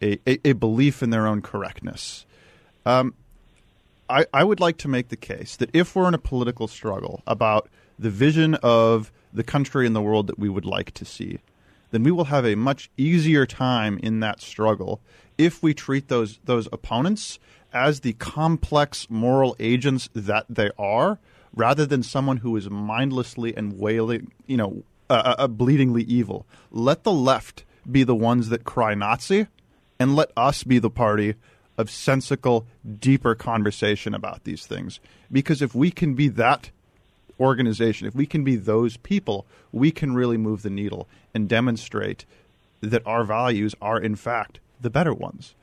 a, 0.00 0.18
a, 0.26 0.50
a 0.50 0.52
belief 0.52 1.02
in 1.02 1.10
their 1.10 1.26
own 1.26 1.42
correctness? 1.42 2.26
Um, 2.84 3.14
I, 4.08 4.26
I 4.32 4.44
would 4.44 4.60
like 4.60 4.76
to 4.78 4.88
make 4.88 5.08
the 5.08 5.16
case 5.16 5.56
that 5.56 5.70
if 5.72 5.94
we're 5.96 6.08
in 6.08 6.14
a 6.14 6.18
political 6.18 6.68
struggle 6.68 7.22
about 7.26 7.68
the 7.98 8.10
vision 8.10 8.56
of 8.56 9.12
the 9.32 9.44
country 9.44 9.86
and 9.86 9.96
the 9.96 10.02
world 10.02 10.26
that 10.26 10.38
we 10.38 10.48
would 10.48 10.66
like 10.66 10.92
to 10.92 11.04
see, 11.04 11.38
then 11.92 12.02
we 12.02 12.10
will 12.10 12.24
have 12.24 12.44
a 12.44 12.54
much 12.54 12.90
easier 12.96 13.46
time 13.46 13.98
in 14.02 14.20
that 14.20 14.40
struggle 14.40 15.00
if 15.38 15.62
we 15.62 15.72
treat 15.72 16.08
those 16.08 16.38
those 16.44 16.68
opponents 16.72 17.38
as 17.72 18.00
the 18.00 18.12
complex 18.14 19.08
moral 19.08 19.56
agents 19.58 20.10
that 20.14 20.44
they 20.48 20.70
are, 20.78 21.18
rather 21.54 21.86
than 21.86 22.02
someone 22.02 22.38
who 22.38 22.56
is 22.56 22.70
mindlessly 22.70 23.56
and 23.56 23.78
wailing, 23.78 24.32
you 24.46 24.56
know, 24.56 24.82
uh, 25.10 25.34
uh, 25.38 25.48
bleedingly 25.48 26.04
evil. 26.04 26.46
Let 26.70 27.04
the 27.04 27.12
left 27.12 27.64
be 27.90 28.04
the 28.04 28.14
ones 28.14 28.48
that 28.48 28.64
cry 28.64 28.94
Nazi, 28.94 29.46
and 29.98 30.16
let 30.16 30.30
us 30.36 30.64
be 30.64 30.78
the 30.78 30.90
party 30.90 31.34
of 31.76 31.90
sensical, 31.90 32.66
deeper 32.98 33.34
conversation 33.34 34.14
about 34.14 34.44
these 34.44 34.66
things. 34.66 35.00
Because 35.30 35.62
if 35.62 35.74
we 35.74 35.90
can 35.90 36.14
be 36.14 36.28
that 36.28 36.70
organization, 37.40 38.06
if 38.06 38.14
we 38.14 38.26
can 38.26 38.44
be 38.44 38.56
those 38.56 38.96
people, 38.98 39.46
we 39.72 39.90
can 39.90 40.14
really 40.14 40.36
move 40.36 40.62
the 40.62 40.70
needle 40.70 41.08
and 41.34 41.48
demonstrate 41.48 42.24
that 42.80 43.06
our 43.06 43.24
values 43.24 43.74
are, 43.80 43.98
in 43.98 44.16
fact, 44.16 44.60
the 44.80 44.90
better 44.90 45.14
ones. 45.14 45.54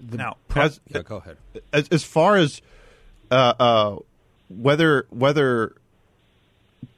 The 0.00 0.16
now, 0.16 0.36
pro- 0.48 0.64
as, 0.64 0.80
yeah, 0.88 1.02
go 1.02 1.16
ahead. 1.16 1.36
As, 1.72 1.88
as 1.88 2.04
far 2.04 2.36
as 2.36 2.60
uh, 3.30 3.54
uh, 3.58 3.96
whether 4.60 5.06
whether 5.10 5.74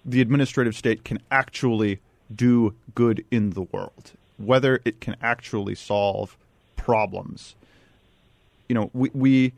the 0.04 0.20
administrative 0.20 0.76
state 0.76 1.04
can 1.04 1.18
actually 1.30 2.00
do 2.34 2.74
good 2.94 3.24
in 3.30 3.50
the 3.50 3.62
world, 3.62 4.12
whether 4.36 4.80
it 4.84 5.00
can 5.00 5.16
actually 5.22 5.74
solve 5.74 6.36
problems, 6.76 7.54
you 8.68 8.74
know, 8.74 8.90
we, 8.92 9.10
we 9.14 9.52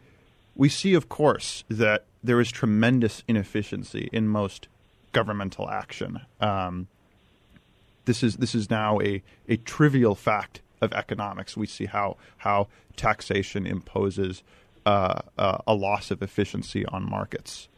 we 0.55 0.69
see, 0.69 0.95
of 0.95 1.09
course, 1.09 1.65
that 1.69 2.05
there 2.23 2.41
is 2.41 2.51
tremendous 2.51 3.23
inefficiency 3.29 4.09
in 4.13 4.27
most 4.27 4.69
governmental 5.13 5.69
action. 5.69 6.21
Um, 6.41 6.89
this 8.05 8.23
is 8.23 8.37
this 8.37 8.55
is 8.55 8.71
now 8.71 9.01
a, 9.01 9.23
a 9.49 9.57
trivial 9.59 10.15
fact 10.15 10.61
of 10.81 10.93
economics. 10.93 11.57
We 11.57 11.67
see 11.67 11.87
how 11.87 12.17
how 12.39 12.69
taxation 12.97 13.67
imposes 13.67 14.43
uh, 14.85 15.21
uh, 15.37 15.59
a 15.67 15.75
loss 15.75 16.11
of 16.11 16.23
efficiency 16.23 16.87
on 16.87 17.09
markets. 17.09 17.69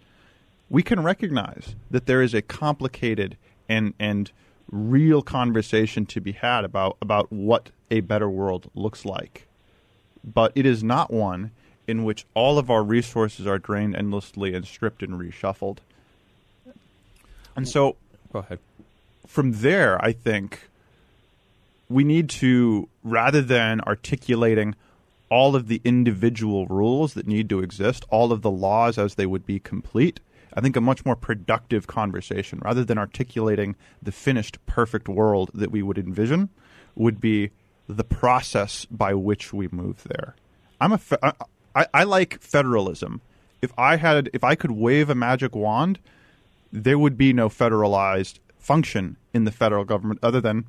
We 0.71 0.83
can 0.83 1.03
recognize 1.03 1.75
that 1.91 2.07
there 2.07 2.23
is 2.23 2.35
a 2.35 2.43
complicated 2.43 3.37
and 3.69 3.95
and 3.99 4.31
real 4.71 5.23
conversation 5.23 6.05
to 6.07 6.21
be 6.21 6.33
had 6.33 6.65
about 6.65 6.97
about 7.01 7.33
what 7.33 7.71
a 7.91 8.01
better 8.01 8.29
world 8.29 8.71
looks 8.75 9.05
like 9.05 9.49
but 10.25 10.53
it 10.55 10.67
is 10.67 10.83
not 10.83 11.13
one 11.13 11.51
in 11.87 12.05
which 12.05 12.27
all 12.35 12.59
of 12.59 12.71
our 12.71 12.83
resources 12.83 13.47
are 13.47 13.59
drained 13.59 13.97
endlessly 13.97 14.55
and 14.55 14.67
stripped 14.67 15.03
and 15.03 15.15
reshuffled. 15.15 15.79
And 17.57 17.67
so, 17.69 17.97
go 18.33 18.41
ahead. 18.41 18.59
From 19.27 19.53
there, 19.53 20.03
I 20.05 20.13
think 20.13 20.69
we 21.89 22.05
need 22.05 22.29
to, 22.31 22.89
rather 23.03 23.41
than 23.41 23.81
articulating 23.81 24.75
all 25.31 25.57
of 25.57 25.69
the 25.69 25.81
individual 25.85 26.67
rules 26.67 27.15
that 27.15 27.27
need 27.27 27.49
to 27.49 27.61
exist, 27.61 28.05
all 28.11 28.33
of 28.33 28.43
the 28.43 28.51
laws 28.51 28.99
as 28.99 29.15
they 29.15 29.27
would 29.27 29.47
be 29.47 29.59
complete, 29.59 30.21
I 30.55 30.61
think 30.61 30.77
a 30.77 30.81
much 30.81 31.05
more 31.05 31.17
productive 31.17 31.87
conversation, 31.87 32.61
rather 32.65 32.85
than 32.85 32.99
articulating 32.99 33.77
the 34.03 34.13
finished, 34.13 34.65
perfect 34.67 35.09
world 35.09 35.51
that 35.55 35.71
we 35.71 35.83
would 35.83 35.99
envision, 35.99 36.49
would 36.95 37.21
be 37.21 37.51
the 37.89 38.05
process 38.05 38.85
by 38.87 39.15
which 39.15 39.53
we 39.53 39.69
move 39.71 40.05
there. 40.05 40.35
I'm 40.81 40.93
a 40.93 40.99
fe- 40.99 41.17
I, 41.75 41.87
I 41.95 42.05
like 42.05 42.41
federalism. 42.41 43.21
If 43.63 43.73
I 43.77 43.97
had 43.97 44.31
if 44.33 44.45
I 44.45 44.55
could 44.55 44.73
wave 44.73 45.11
a 45.11 45.15
magic 45.15 45.55
wand, 45.55 45.99
there 46.73 46.99
would 46.99 47.17
be 47.17 47.33
no 47.33 47.49
federalized 47.49 48.39
function 48.59 49.17
in 49.33 49.45
the 49.45 49.53
federal 49.53 49.85
government 49.85 50.21
other 50.23 50.41
than 50.41 50.67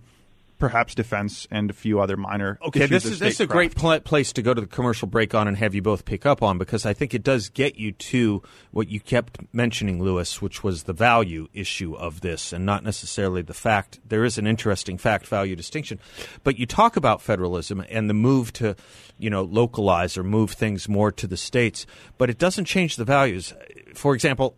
perhaps 0.60 0.93
defense 0.93 1.48
and 1.50 1.69
a 1.69 1.74
few 1.74 2.00
other 2.00 2.17
minor. 2.17 2.60
Okay, 2.62 2.86
this 2.86 3.06
is 3.06 3.19
this 3.19 3.36
is 3.36 3.39
a 3.39 3.48
great 3.48 3.76
pl- 3.76 4.00
place 4.02 4.34
to 4.34 4.41
go 4.41 4.54
to 4.54 4.62
the 4.62 4.67
commercial 4.67 5.08
break 5.08 5.34
on 5.34 5.48
and 5.48 5.58
have 5.58 5.74
you 5.74 5.82
both 5.82 6.06
pick 6.06 6.26
up 6.26 6.43
on 6.43 6.58
because 6.58 6.86
I 6.86 6.93
think 6.93 7.13
it 7.13 7.24
does 7.24 7.50
get 7.50 7.78
you 7.78 7.93
to 7.93 8.43
what 8.72 8.89
you 8.89 9.00
kept 9.00 9.39
mentioning, 9.54 10.04
Louis, 10.04 10.41
which 10.41 10.63
was 10.63 10.84
the 10.84 10.93
value 10.93 11.48
issue 11.54 11.95
of 11.95 12.22
this 12.22 12.54
and 12.54 12.65
not 12.65 12.84
necessarily 12.84 13.41
the 13.41 13.54
fact. 13.54 14.00
There 14.08 14.26
is 14.26 14.38
an 14.38 14.45
interesting 14.45 14.98
fact 14.98 15.26
value 15.26 15.56
distinction, 15.56 16.00
but 16.43 16.60
you 16.60 16.65
talk 16.65 16.98
about 16.98 17.22
federalism 17.22 17.84
and 17.89 18.10
the 18.10 18.13
move 18.13 18.54
to, 18.54 18.76
you 19.17 19.30
know, 19.30 19.43
localize 19.43 20.17
or 20.17 20.24
move 20.24 20.52
things 20.52 20.89
more 20.89 21.12
to 21.13 21.26
the 21.26 21.38
states, 21.38 21.86
but 22.17 22.30
it 22.30 22.38
doesn't 22.38 22.65
change 22.65 22.98
the 22.98 23.06
values. 23.06 23.54
For 23.95 24.13
example, 24.13 24.58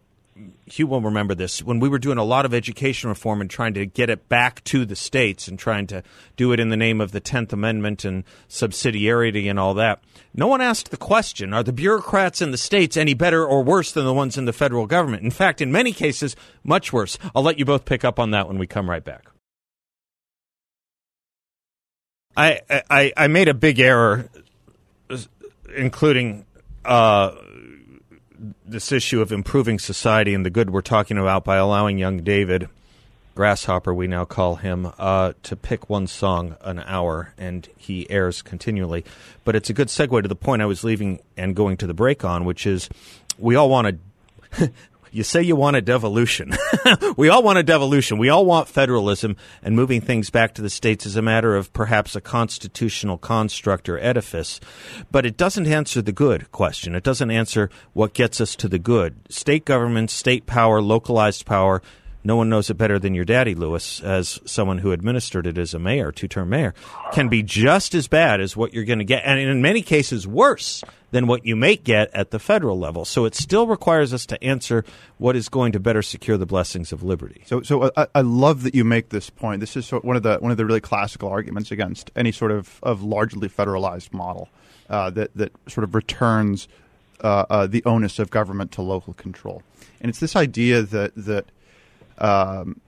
Hugh 0.66 0.88
will 0.88 1.02
remember 1.02 1.36
this 1.36 1.62
when 1.62 1.80
we 1.80 1.90
were 1.90 2.00
doing 2.00 2.18
a 2.18 2.24
lot 2.24 2.46
of 2.46 2.54
education 2.54 3.10
reform 3.10 3.42
and 3.42 3.50
trying 3.50 3.74
to 3.74 3.86
get 3.86 4.10
it 4.10 4.30
back 4.30 4.64
to 4.66 4.86
the 4.86 4.96
states 4.96 5.48
and 5.48 5.60
trying 5.60 5.88
to 5.88 6.04
do 6.36 6.52
it 6.54 6.60
in 6.60 6.70
the 6.70 6.78
name 6.78 7.02
of 7.02 7.12
the 7.12 7.22
10th 7.22 7.52
Amendment 7.54 8.06
and 8.06 8.24
subsidiarity 8.50 9.50
and 9.50 9.60
all 9.60 9.74
that. 9.74 10.02
No 10.34 10.48
one 10.48 10.62
asked 10.62 10.92
the 10.92 10.98
question 10.98 11.54
are 11.54 11.64
the 11.64 11.74
bureaucrats 11.74 12.42
in 12.42 12.52
the 12.52 12.58
states 12.58 12.96
any 12.96 13.14
better 13.14 13.46
or 13.46 13.64
worse 13.64 13.92
than 13.92 14.06
the 14.06 14.14
ones 14.14 14.38
in 14.38 14.46
the 14.46 14.54
federal 14.54 14.88
government? 14.88 15.24
In 15.24 15.32
fact, 15.32 15.62
in 15.62 15.72
many 15.72 15.92
cases, 15.92 16.36
much 16.64 16.94
worse. 16.94 17.18
I'll 17.36 17.44
let 17.44 17.60
you 17.60 17.66
both 17.66 17.86
pick 17.86 18.06
up 18.06 18.20
on 18.20 18.32
that 18.32 18.48
when 18.48 18.58
we 18.58 18.68
come 18.68 18.90
right 18.90 19.04
back. 19.04 19.28
I, 22.36 22.62
I, 22.90 23.12
I 23.18 23.28
made 23.28 23.50
a 23.50 23.54
big 23.54 23.80
error, 23.80 24.30
including 25.76 26.46
uh, 26.86 27.36
this 28.66 28.92
issue 28.92 29.22
of 29.22 29.32
improving 29.32 29.80
society 29.80 30.34
and 30.34 30.46
the 30.46 30.50
good 30.50 30.70
we're 30.70 30.82
talking 30.82 31.18
about 31.18 31.44
by 31.44 31.58
allowing 31.58 31.98
young 31.98 32.24
David 32.24 32.70
Grasshopper, 33.34 33.94
we 33.94 34.08
now 34.08 34.26
call 34.26 34.58
him, 34.58 34.92
uh, 34.98 35.34
to 35.44 35.56
pick 35.56 35.90
one 35.90 36.06
song 36.06 36.58
an 36.62 36.80
hour, 36.80 37.34
and 37.38 37.68
he 37.78 38.10
airs 38.10 38.42
continually. 38.42 39.06
But 39.46 39.56
it's 39.56 39.70
a 39.70 39.74
good 39.74 39.88
segue 39.88 40.22
to 40.22 40.28
the 40.28 40.36
point 40.36 40.62
I 40.62 40.66
was 40.66 40.84
leaving 40.84 41.20
and 41.38 41.56
going 41.56 41.78
to 41.78 41.88
the 41.88 41.94
break 41.94 42.26
on, 42.26 42.44
which 42.44 42.68
is 42.68 42.90
we 43.38 43.56
all 43.56 43.70
want 43.70 44.00
to. 44.58 44.72
you 45.12 45.24
say 45.24 45.42
you 45.42 45.56
want 45.56 45.76
a 45.76 45.82
devolution. 45.82 46.54
we 47.18 47.28
all 47.30 47.44
want 47.44 47.60
a 47.60 47.64
devolution. 47.64 48.18
We 48.18 48.30
all 48.30 48.46
want 48.46 48.70
federalism, 48.70 49.36
and 49.62 49.76
moving 49.76 50.00
things 50.00 50.30
back 50.30 50.54
to 50.56 50.62
the 50.62 50.70
states 50.70 51.06
is 51.06 51.18
a 51.18 51.22
matter 51.22 51.56
of 51.56 51.74
perhaps 51.74 52.16
a 52.16 52.22
constitutional 52.22 53.18
construct 53.18 53.90
or 53.90 54.00
edifice. 54.00 54.60
But 55.12 55.26
it 55.26 55.36
doesn't 55.36 55.68
answer 55.68 56.02
the 56.02 56.14
good 56.14 56.52
question. 56.52 56.96
It 56.96 57.04
doesn't 57.04 57.30
answer 57.30 57.70
what 57.94 58.14
gets 58.14 58.40
us 58.40 58.56
to 58.56 58.70
the 58.70 58.80
good. 58.80 59.16
State 59.30 59.66
government, 59.66 60.10
state 60.10 60.46
power, 60.46 60.82
localized 60.82 61.46
power. 61.46 61.82
No 62.24 62.36
one 62.36 62.50
knows 62.50 62.70
it 62.70 62.76
better 62.76 63.00
than 63.00 63.16
your 63.16 63.26
daddy, 63.26 63.56
Louis, 63.56 64.02
as 64.02 64.40
someone 64.46 64.80
who 64.80 64.92
administered 64.92 65.48
it 65.48 65.58
as 65.58 65.74
a 65.74 65.80
mayor, 65.80 66.12
two 66.12 66.28
term 66.28 66.50
mayor, 66.50 66.74
can 67.14 67.30
be 67.30 67.42
just 67.42 67.96
as 67.96 68.08
bad 68.08 68.42
as 68.42 68.56
what 68.56 68.74
you're 68.74 68.86
going 68.86 69.00
to 69.00 69.06
get, 69.06 69.24
and 69.26 69.40
in 69.40 69.62
many 69.62 69.82
cases 69.82 70.28
worse 70.28 70.84
than 71.12 71.28
what 71.28 71.46
you 71.46 71.56
may 71.56 71.76
get 71.76 72.10
at 72.14 72.32
the 72.32 72.40
federal 72.40 72.80
level. 72.80 73.06
So 73.06 73.26
it 73.26 73.36
still 73.36 73.68
requires 73.68 74.14
us 74.14 74.26
to 74.28 74.42
answer 74.44 74.86
what 75.18 75.36
is 75.36 75.50
going 75.50 75.74
to 75.74 75.80
better 75.80 76.02
secure 76.02 76.38
the 76.38 76.46
blessings 76.46 76.92
of 76.92 77.04
liberty. 77.04 77.44
So, 77.46 77.62
so 77.62 77.92
I, 77.98 78.08
I 78.16 78.22
love 78.22 78.64
that 78.64 78.74
you 78.74 78.84
make 78.84 79.10
this 79.10 79.30
point. 79.30 79.60
This 79.60 79.76
is 79.76 79.90
one 79.92 80.16
of 80.16 80.24
the 80.24 80.38
one 80.38 80.52
of 80.52 80.58
the 80.58 80.66
really 80.66 80.82
classical 80.82 81.30
arguments 81.30 81.72
against 81.72 82.12
any 82.16 82.32
sort 82.32 82.52
of, 82.52 82.80
of 82.84 83.04
largely 83.04 83.50
federalized 83.50 84.14
model 84.14 84.50
uh, 84.90 85.10
that 85.12 85.36
that 85.36 85.52
sort 85.68 85.84
of 85.84 85.96
returns 85.96 86.68
uh, 87.24 87.46
uh, 87.50 87.68
the 87.68 87.84
onus 87.86 88.20
of 88.20 88.30
government 88.30 88.72
to 88.74 88.82
local 88.82 89.14
control. 89.14 89.64
And 90.00 90.10
it's 90.10 90.20
this 90.20 90.36
idea 90.36 90.82
that 90.82 91.14
that 91.16 91.46
um, 92.22 92.80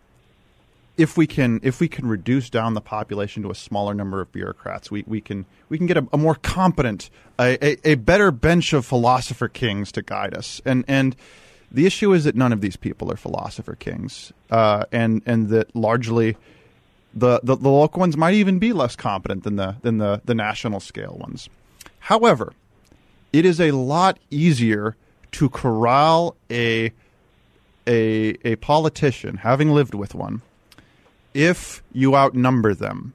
if 0.95 1.17
we 1.17 1.25
can 1.25 1.59
if 1.63 1.79
we 1.79 1.87
can 1.87 2.07
reduce 2.07 2.49
down 2.49 2.75
the 2.75 2.81
population 2.81 3.43
to 3.43 3.49
a 3.49 3.55
smaller 3.55 3.93
number 3.93 4.21
of 4.21 4.31
bureaucrats, 4.31 4.91
we, 4.91 5.03
we 5.07 5.19
can 5.19 5.45
we 5.69 5.77
can 5.77 5.87
get 5.87 5.97
a, 5.97 6.07
a 6.13 6.17
more 6.17 6.35
competent, 6.35 7.09
a, 7.39 7.57
a, 7.65 7.91
a 7.91 7.95
better 7.95 8.31
bench 8.31 8.73
of 8.73 8.85
philosopher 8.85 9.47
kings 9.47 9.91
to 9.91 10.01
guide 10.01 10.37
us. 10.37 10.61
And 10.65 10.85
and 10.87 11.15
the 11.71 11.87
issue 11.87 12.13
is 12.13 12.25
that 12.25 12.35
none 12.35 12.53
of 12.53 12.61
these 12.61 12.75
people 12.75 13.11
are 13.11 13.17
philosopher 13.17 13.75
kings, 13.75 14.31
uh, 14.51 14.85
and 14.91 15.23
and 15.25 15.49
that 15.49 15.75
largely 15.75 16.37
the, 17.15 17.39
the 17.41 17.55
the 17.55 17.69
local 17.69 17.99
ones 17.99 18.15
might 18.15 18.35
even 18.35 18.59
be 18.59 18.71
less 18.71 18.95
competent 18.95 19.43
than 19.43 19.55
the 19.55 19.75
than 19.81 19.97
the 19.97 20.21
the 20.25 20.35
national 20.35 20.79
scale 20.79 21.17
ones. 21.19 21.49
However, 21.99 22.53
it 23.31 23.45
is 23.45 23.59
a 23.59 23.71
lot 23.71 24.19
easier 24.29 24.95
to 25.31 25.49
corral 25.49 26.35
a 26.51 26.93
a 27.87 28.37
a 28.43 28.55
politician, 28.57 29.37
having 29.37 29.71
lived 29.71 29.93
with 29.93 30.15
one, 30.15 30.41
if 31.33 31.83
you 31.91 32.15
outnumber 32.15 32.73
them. 32.73 33.13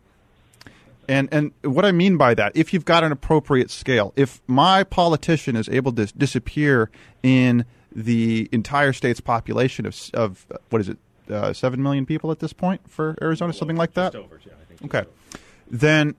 And 1.09 1.29
and 1.33 1.53
what 1.63 1.85
I 1.85 1.93
mean 1.93 2.17
by 2.17 2.35
that, 2.35 2.53
if 2.55 2.73
you've 2.73 2.85
got 2.85 3.03
an 3.03 3.13
appropriate 3.13 3.71
scale, 3.71 4.13
if 4.17 4.43
my 4.47 4.85
politician 4.85 5.57
is 5.57 5.69
able 5.69 5.93
to 5.93 6.07
disappear 6.07 6.91
in 7.23 7.65
the 7.91 8.49
entire 8.53 8.93
state's 8.93 9.21
population 9.21 9.87
of 9.87 10.11
of 10.13 10.47
what 10.71 10.81
is 10.81 10.91
it, 10.91 10.99
uh, 11.31 11.53
seven 11.53 11.83
million 11.83 12.05
people 12.05 12.31
at 12.31 12.41
this 12.41 12.53
point 12.53 12.83
for 12.89 13.17
Arizona, 13.23 13.53
something 13.53 13.77
like 13.77 13.95
that. 13.95 14.15
okay, 14.85 15.05
then 15.71 16.15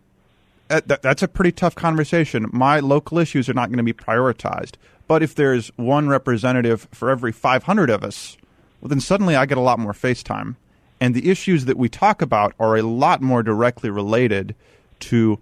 uh, 0.70 0.82
that, 0.86 1.02
that's 1.02 1.24
a 1.24 1.28
pretty 1.28 1.52
tough 1.52 1.76
conversation. 1.76 2.48
My 2.52 2.80
local 2.80 3.20
issues 3.20 3.50
are 3.50 3.54
not 3.54 3.70
going 3.70 3.78
to 3.78 3.84
be 3.84 3.94
prioritized. 3.94 4.74
But 5.10 5.24
if 5.24 5.34
there's 5.34 5.70
one 5.76 6.08
representative 6.08 6.88
for 6.92 7.10
every 7.10 7.32
500 7.32 7.90
of 7.90 8.04
us, 8.04 8.38
well, 8.82 8.90
then 8.90 9.02
suddenly 9.02 9.36
I 9.36 9.46
get 9.46 9.58
a 9.58 9.62
lot 9.62 9.80
more 9.80 9.94
FaceTime. 9.94 10.56
And 11.02 11.16
the 11.16 11.30
issues 11.30 11.66
that 11.66 11.78
we 11.78 11.90
talk 11.90 12.22
about 12.22 12.54
are 12.60 12.76
a 12.76 12.82
lot 12.82 13.22
more 13.22 13.42
directly 13.44 13.90
related 13.90 14.56
to 15.02 15.40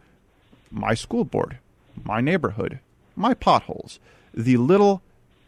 my 0.72 0.94
school 0.94 1.26
board, 1.26 1.58
my 2.04 2.22
neighborhood, 2.22 2.80
my 3.16 3.34
potholes, 3.34 4.00
the 4.34 4.58
little 4.58 5.02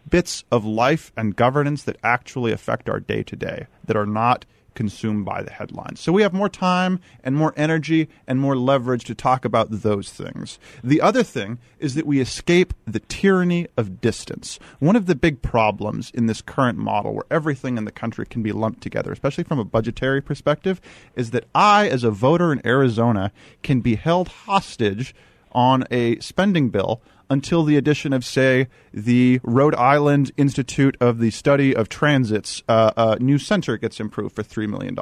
bits 0.10 0.44
of 0.52 0.66
life 0.66 1.12
and 1.16 1.36
governance 1.36 1.84
that 1.84 1.98
actually 2.04 2.52
affect 2.52 2.90
our 2.90 3.00
day 3.00 3.22
to 3.24 3.36
day 3.36 3.68
that 3.86 3.96
are 3.96 4.08
not 4.08 4.46
consumed 4.80 5.26
by 5.26 5.44
the 5.44 5.52
headlines. 5.52 6.00
So 6.00 6.14
we 6.14 6.22
have 6.22 6.32
more 6.32 6.48
time 6.48 7.02
and 7.22 7.36
more 7.36 7.54
energy 7.58 8.08
and 8.26 8.40
more 8.40 8.56
leverage 8.56 9.04
to 9.04 9.14
talk 9.14 9.44
about 9.44 9.68
those 9.70 10.10
things. 10.10 10.58
The 10.82 11.02
other 11.02 11.22
thing 11.22 11.60
is 11.80 11.96
that 11.96 12.08
we 12.08 12.22
escape 12.22 12.74
the 12.88 13.02
tyranny 13.02 13.68
of 13.76 14.00
distance. 14.00 14.58
One 14.80 14.96
of 14.96 15.06
the 15.06 15.16
big 15.16 15.42
problems 15.42 16.12
in 16.12 16.28
this 16.28 16.42
current 16.42 16.78
model 16.78 17.14
where 17.14 17.26
everything 17.30 17.78
in 17.78 17.84
the 17.84 17.92
country 17.92 18.26
can 18.26 18.42
be 18.42 18.54
lumped 18.54 18.80
together, 18.80 19.12
especially 19.12 19.44
from 19.44 19.60
a 19.60 19.66
budgetary 19.66 20.22
perspective, 20.22 20.80
is 21.14 21.32
that 21.32 21.50
I 21.54 21.90
as 21.90 22.06
a 22.06 22.10
voter 22.10 22.54
in 22.54 22.66
Arizona 22.66 23.34
can 23.64 23.82
be 23.82 23.96
held 23.96 24.30
hostage 24.30 25.14
on 25.52 25.84
a 25.92 26.18
spending 26.20 26.70
bill 26.70 27.02
until 27.30 27.64
the 27.64 27.78
addition 27.78 28.12
of, 28.12 28.26
say, 28.26 28.68
the 28.94 29.40
Rhode 29.44 29.76
Island 29.76 30.32
Institute 30.36 30.98
of 31.00 31.20
the 31.20 31.30
Study 31.32 31.76
of 31.76 31.88
Transit's 31.88 32.64
uh, 32.68 32.92
uh, 32.98 33.18
new 33.20 33.38
center 33.38 33.78
gets 33.78 34.00
improved 34.00 34.36
for 34.36 34.44
$3 34.44 34.68
million. 34.68 34.98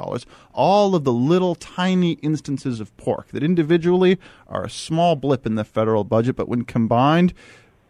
All 0.52 0.94
of 0.94 1.04
the 1.04 1.12
little 1.12 1.54
tiny 1.54 2.12
instances 2.12 2.80
of 2.80 2.94
pork 2.96 3.28
that 3.28 3.42
individually 3.42 4.18
are 4.46 4.64
a 4.64 4.70
small 4.70 5.16
blip 5.16 5.46
in 5.46 5.54
the 5.54 5.64
federal 5.64 6.04
budget, 6.04 6.36
but 6.36 6.48
when 6.48 6.64
combined, 6.64 7.32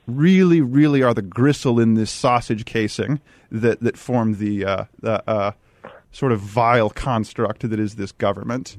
really, 0.06 0.60
really 0.60 1.02
are 1.02 1.14
the 1.14 1.22
gristle 1.22 1.80
in 1.80 1.94
this 1.94 2.10
sausage 2.10 2.64
casing 2.64 3.20
that, 3.50 3.80
that 3.80 3.96
form 3.96 4.36
the, 4.36 4.64
uh, 4.64 4.84
the 5.00 5.28
uh, 5.28 5.52
sort 6.12 6.32
of 6.32 6.40
vile 6.40 6.90
construct 6.90 7.68
that 7.68 7.80
is 7.80 7.96
this 7.96 8.12
government. 8.12 8.76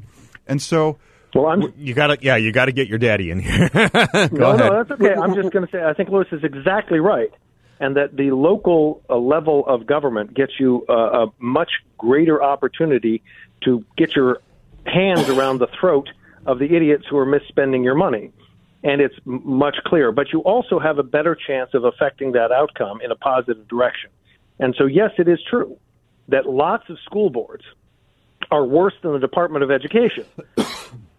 And 0.47 0.61
so 0.61 0.97
Well, 1.33 1.45
I'm 1.47 1.73
You 1.77 1.93
got 1.93 2.07
to, 2.07 2.17
yeah, 2.21 2.35
you 2.37 2.51
got 2.51 2.65
to 2.65 2.71
get 2.71 2.87
your 2.87 2.97
daddy 2.97 3.29
in 3.31 3.39
here. 3.39 3.69
Go 3.73 3.77
no, 4.31 4.49
ahead. 4.51 4.59
no, 4.59 4.83
that's 4.83 4.91
okay. 4.91 5.13
I'm 5.13 5.35
just 5.35 5.51
going 5.51 5.65
to 5.65 5.71
say 5.71 5.83
I 5.83 5.93
think 5.93 6.09
Louis 6.09 6.25
is 6.31 6.43
exactly 6.43 6.99
right, 6.99 7.31
and 7.79 7.95
that 7.97 8.15
the 8.15 8.31
local 8.31 9.03
uh, 9.09 9.15
level 9.17 9.65
of 9.67 9.85
government 9.85 10.33
gets 10.33 10.53
you 10.59 10.85
uh, 10.89 10.93
a 10.93 11.27
much 11.39 11.69
greater 11.97 12.41
opportunity 12.41 13.21
to 13.65 13.85
get 13.97 14.15
your 14.15 14.39
hands 14.85 15.29
around 15.29 15.59
the 15.59 15.67
throat 15.79 16.09
of 16.45 16.57
the 16.57 16.65
idiots 16.75 17.05
who 17.09 17.17
are 17.17 17.25
misspending 17.25 17.83
your 17.83 17.95
money, 17.95 18.31
and 18.83 19.01
it's 19.01 19.15
m- 19.27 19.41
much 19.45 19.75
clearer. 19.85 20.11
But 20.11 20.33
you 20.33 20.39
also 20.39 20.79
have 20.79 20.97
a 20.97 21.03
better 21.03 21.35
chance 21.35 21.71
of 21.73 21.83
affecting 21.83 22.31
that 22.31 22.51
outcome 22.51 23.01
in 23.01 23.11
a 23.11 23.15
positive 23.15 23.67
direction. 23.67 24.09
And 24.57 24.73
so, 24.77 24.85
yes, 24.85 25.11
it 25.19 25.27
is 25.27 25.39
true 25.49 25.77
that 26.29 26.45
lots 26.47 26.89
of 26.89 26.97
school 27.05 27.29
boards 27.29 27.63
are 28.51 28.65
worse 28.65 28.93
than 29.03 29.13
the 29.13 29.19
Department 29.19 29.63
of 29.63 29.69
Education. 29.71 30.25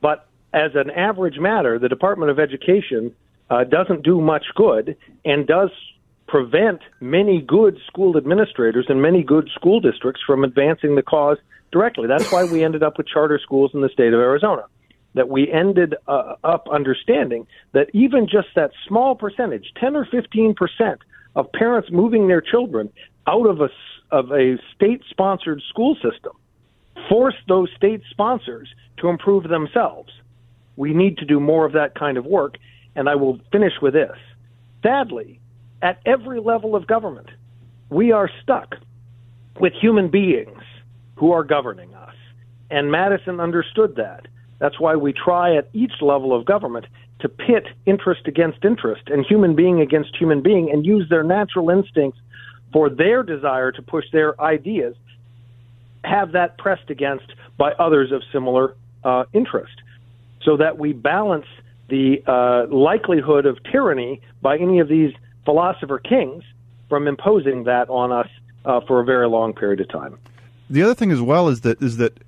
But 0.00 0.26
as 0.52 0.72
an 0.74 0.90
average 0.90 1.38
matter, 1.38 1.78
the 1.78 1.88
Department 1.88 2.30
of 2.30 2.38
Education 2.38 3.14
uh, 3.50 3.64
doesn't 3.64 4.02
do 4.02 4.20
much 4.20 4.46
good 4.54 4.96
and 5.24 5.46
does 5.46 5.70
prevent 6.26 6.80
many 7.00 7.40
good 7.40 7.78
school 7.86 8.16
administrators 8.16 8.86
and 8.88 9.02
many 9.02 9.22
good 9.22 9.48
school 9.54 9.80
districts 9.80 10.22
from 10.24 10.44
advancing 10.44 10.94
the 10.94 11.02
cause 11.02 11.38
directly. 11.72 12.06
That's 12.06 12.30
why 12.32 12.44
we 12.44 12.64
ended 12.64 12.82
up 12.82 12.98
with 12.98 13.08
charter 13.08 13.40
schools 13.42 13.72
in 13.74 13.80
the 13.80 13.88
state 13.88 14.12
of 14.12 14.20
Arizona. 14.20 14.62
That 15.14 15.28
we 15.28 15.50
ended 15.50 15.96
uh, 16.06 16.36
up 16.44 16.68
understanding 16.72 17.48
that 17.72 17.88
even 17.92 18.28
just 18.28 18.48
that 18.54 18.70
small 18.86 19.16
percentage, 19.16 19.72
10 19.80 19.96
or 19.96 20.04
15 20.04 20.54
percent 20.54 21.00
of 21.34 21.50
parents 21.52 21.90
moving 21.90 22.28
their 22.28 22.40
children 22.40 22.90
out 23.26 23.46
of 23.46 23.60
a, 23.60 23.70
of 24.12 24.30
a 24.30 24.56
state 24.74 25.02
sponsored 25.10 25.62
school 25.68 25.96
system 25.96 26.32
force 27.08 27.34
those 27.48 27.68
state 27.76 28.02
sponsors 28.10 28.68
to 28.98 29.08
improve 29.08 29.44
themselves. 29.44 30.12
We 30.76 30.94
need 30.94 31.18
to 31.18 31.24
do 31.24 31.40
more 31.40 31.66
of 31.66 31.72
that 31.72 31.94
kind 31.94 32.16
of 32.16 32.24
work. 32.24 32.56
And 32.96 33.08
I 33.08 33.14
will 33.14 33.38
finish 33.52 33.74
with 33.80 33.94
this. 33.94 34.16
Sadly, 34.82 35.40
at 35.82 36.00
every 36.04 36.40
level 36.40 36.74
of 36.74 36.86
government, 36.86 37.28
we 37.88 38.12
are 38.12 38.30
stuck 38.42 38.76
with 39.58 39.72
human 39.72 40.08
beings 40.08 40.62
who 41.16 41.32
are 41.32 41.44
governing 41.44 41.94
us. 41.94 42.14
And 42.70 42.90
Madison 42.90 43.40
understood 43.40 43.96
that. 43.96 44.26
That's 44.58 44.78
why 44.78 44.96
we 44.96 45.12
try 45.12 45.56
at 45.56 45.68
each 45.72 45.94
level 46.00 46.34
of 46.34 46.44
government 46.44 46.86
to 47.20 47.28
pit 47.28 47.66
interest 47.86 48.22
against 48.26 48.64
interest 48.64 49.02
and 49.06 49.24
human 49.24 49.54
being 49.54 49.80
against 49.80 50.16
human 50.16 50.42
being 50.42 50.70
and 50.70 50.86
use 50.86 51.08
their 51.08 51.22
natural 51.22 51.70
instincts 51.70 52.18
for 52.72 52.88
their 52.88 53.22
desire 53.22 53.72
to 53.72 53.82
push 53.82 54.04
their 54.12 54.40
ideas, 54.40 54.94
have 56.04 56.32
that 56.32 56.58
pressed 56.58 56.90
against 56.90 57.26
by 57.56 57.72
others 57.72 58.12
of 58.12 58.22
similar 58.32 58.74
uh, 59.04 59.24
interest, 59.32 59.82
so 60.42 60.56
that 60.56 60.78
we 60.78 60.92
balance 60.92 61.46
the 61.88 62.22
uh, 62.26 62.66
likelihood 62.74 63.46
of 63.46 63.62
tyranny 63.64 64.20
by 64.40 64.56
any 64.56 64.78
of 64.78 64.88
these 64.88 65.12
philosopher 65.44 65.98
kings 65.98 66.44
from 66.88 67.06
imposing 67.06 67.64
that 67.64 67.88
on 67.88 68.12
us 68.12 68.28
uh, 68.64 68.80
for 68.86 69.00
a 69.00 69.04
very 69.04 69.28
long 69.28 69.52
period 69.52 69.80
of 69.80 69.88
time. 69.88 70.18
The 70.68 70.82
other 70.82 70.94
thing 70.94 71.10
as 71.10 71.20
well 71.20 71.48
is 71.48 71.62
that 71.62 71.82
is 71.82 71.96
that 71.96 72.18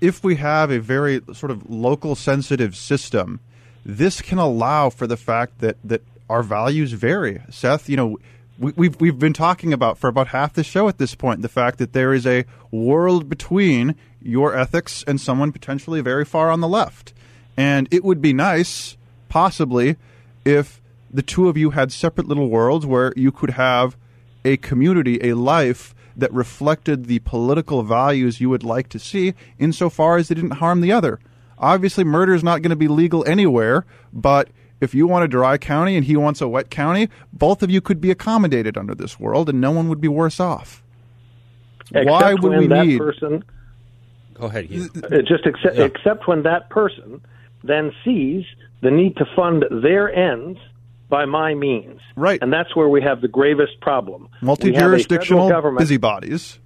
if 0.00 0.24
we 0.24 0.36
have 0.36 0.70
a 0.70 0.80
very 0.80 1.20
sort 1.32 1.50
of 1.50 1.70
local 1.70 2.14
sensitive 2.16 2.76
system, 2.76 3.40
this 3.84 4.20
can 4.20 4.38
allow 4.38 4.90
for 4.90 5.06
the 5.06 5.16
fact 5.16 5.60
that 5.60 5.76
that 5.84 6.02
our 6.28 6.42
values 6.42 6.92
vary. 6.92 7.42
Seth, 7.50 7.88
you 7.88 7.96
know, 7.96 8.18
we, 8.58 8.72
we've 8.76 9.00
we've 9.00 9.18
been 9.18 9.32
talking 9.32 9.72
about 9.72 9.98
for 9.98 10.08
about 10.08 10.28
half 10.28 10.52
the 10.52 10.64
show 10.64 10.88
at 10.88 10.98
this 10.98 11.14
point 11.14 11.42
the 11.42 11.48
fact 11.48 11.78
that 11.78 11.92
there 11.92 12.12
is 12.12 12.26
a 12.26 12.44
world 12.70 13.28
between 13.28 13.94
your 14.20 14.56
ethics 14.56 15.04
and 15.06 15.20
someone 15.20 15.52
potentially 15.52 16.00
very 16.00 16.24
far 16.24 16.50
on 16.50 16.60
the 16.60 16.68
left, 16.68 17.12
and 17.56 17.88
it 17.90 18.04
would 18.04 18.22
be 18.22 18.32
nice, 18.32 18.96
possibly, 19.28 19.96
if 20.44 20.80
the 21.10 21.22
two 21.22 21.48
of 21.48 21.56
you 21.56 21.70
had 21.70 21.92
separate 21.92 22.28
little 22.28 22.48
worlds 22.48 22.86
where 22.86 23.12
you 23.16 23.30
could 23.30 23.50
have 23.50 23.96
a 24.44 24.56
community, 24.58 25.18
a 25.22 25.34
life 25.34 25.94
that 26.16 26.32
reflected 26.32 27.06
the 27.06 27.18
political 27.20 27.82
values 27.82 28.40
you 28.40 28.50
would 28.50 28.64
like 28.64 28.88
to 28.88 28.98
see, 28.98 29.34
insofar 29.58 30.16
as 30.16 30.30
it 30.30 30.34
didn't 30.36 30.52
harm 30.52 30.80
the 30.80 30.92
other. 30.92 31.18
Obviously, 31.58 32.04
murder 32.04 32.34
is 32.34 32.42
not 32.42 32.60
going 32.60 32.70
to 32.70 32.76
be 32.76 32.88
legal 32.88 33.24
anywhere, 33.26 33.84
but 34.12 34.48
if 34.82 34.94
you 34.94 35.06
want 35.06 35.24
a 35.24 35.28
dry 35.28 35.56
county 35.58 35.96
and 35.96 36.04
he 36.04 36.16
wants 36.16 36.40
a 36.40 36.48
wet 36.48 36.68
county, 36.68 37.08
both 37.32 37.62
of 37.62 37.70
you 37.70 37.80
could 37.80 38.00
be 38.00 38.10
accommodated 38.10 38.76
under 38.76 38.94
this 38.94 39.18
world, 39.18 39.48
and 39.48 39.60
no 39.60 39.70
one 39.70 39.88
would 39.88 40.00
be 40.00 40.08
worse 40.08 40.40
off. 40.40 40.82
Except 41.94 42.06
Why 42.10 42.34
would 42.34 42.42
when 42.42 42.58
we 42.58 42.66
that 42.66 42.86
need? 42.86 42.98
person 42.98 43.44
Go 44.34 44.46
ahead. 44.46 44.64
Hugh. 44.66 44.88
Uh, 44.96 45.18
just 45.22 45.46
except, 45.46 45.76
Yeah. 45.76 45.84
except 45.84 46.26
when 46.26 46.42
that 46.42 46.68
person 46.68 47.20
then 47.62 47.92
sees 48.04 48.44
the 48.80 48.90
need 48.90 49.16
to 49.18 49.24
fund 49.36 49.64
their 49.70 50.12
ends 50.12 50.58
by 51.08 51.26
my 51.26 51.54
means. 51.54 52.00
Right. 52.16 52.40
And 52.42 52.52
that's 52.52 52.74
where 52.74 52.88
we 52.88 53.02
have 53.02 53.20
the 53.20 53.28
gravest 53.28 53.80
problem. 53.80 54.22
We 54.22 54.28
have 54.28 54.42
a 54.42 54.46
Multi-jurisdictional 54.46 55.76
busybodies. 55.76 56.58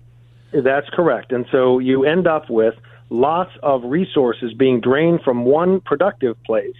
That's 0.53 0.89
correct. 0.91 1.33
And 1.33 1.45
so 1.53 1.79
you 1.81 2.05
end 2.05 2.27
up 2.27 2.49
with 2.49 2.75
lots 3.11 3.51
of 3.63 3.85
resources 3.85 4.55
being 4.55 4.81
drained 4.81 5.21
from 5.23 5.45
one 5.45 5.81
productive 5.81 6.43
place 6.45 6.77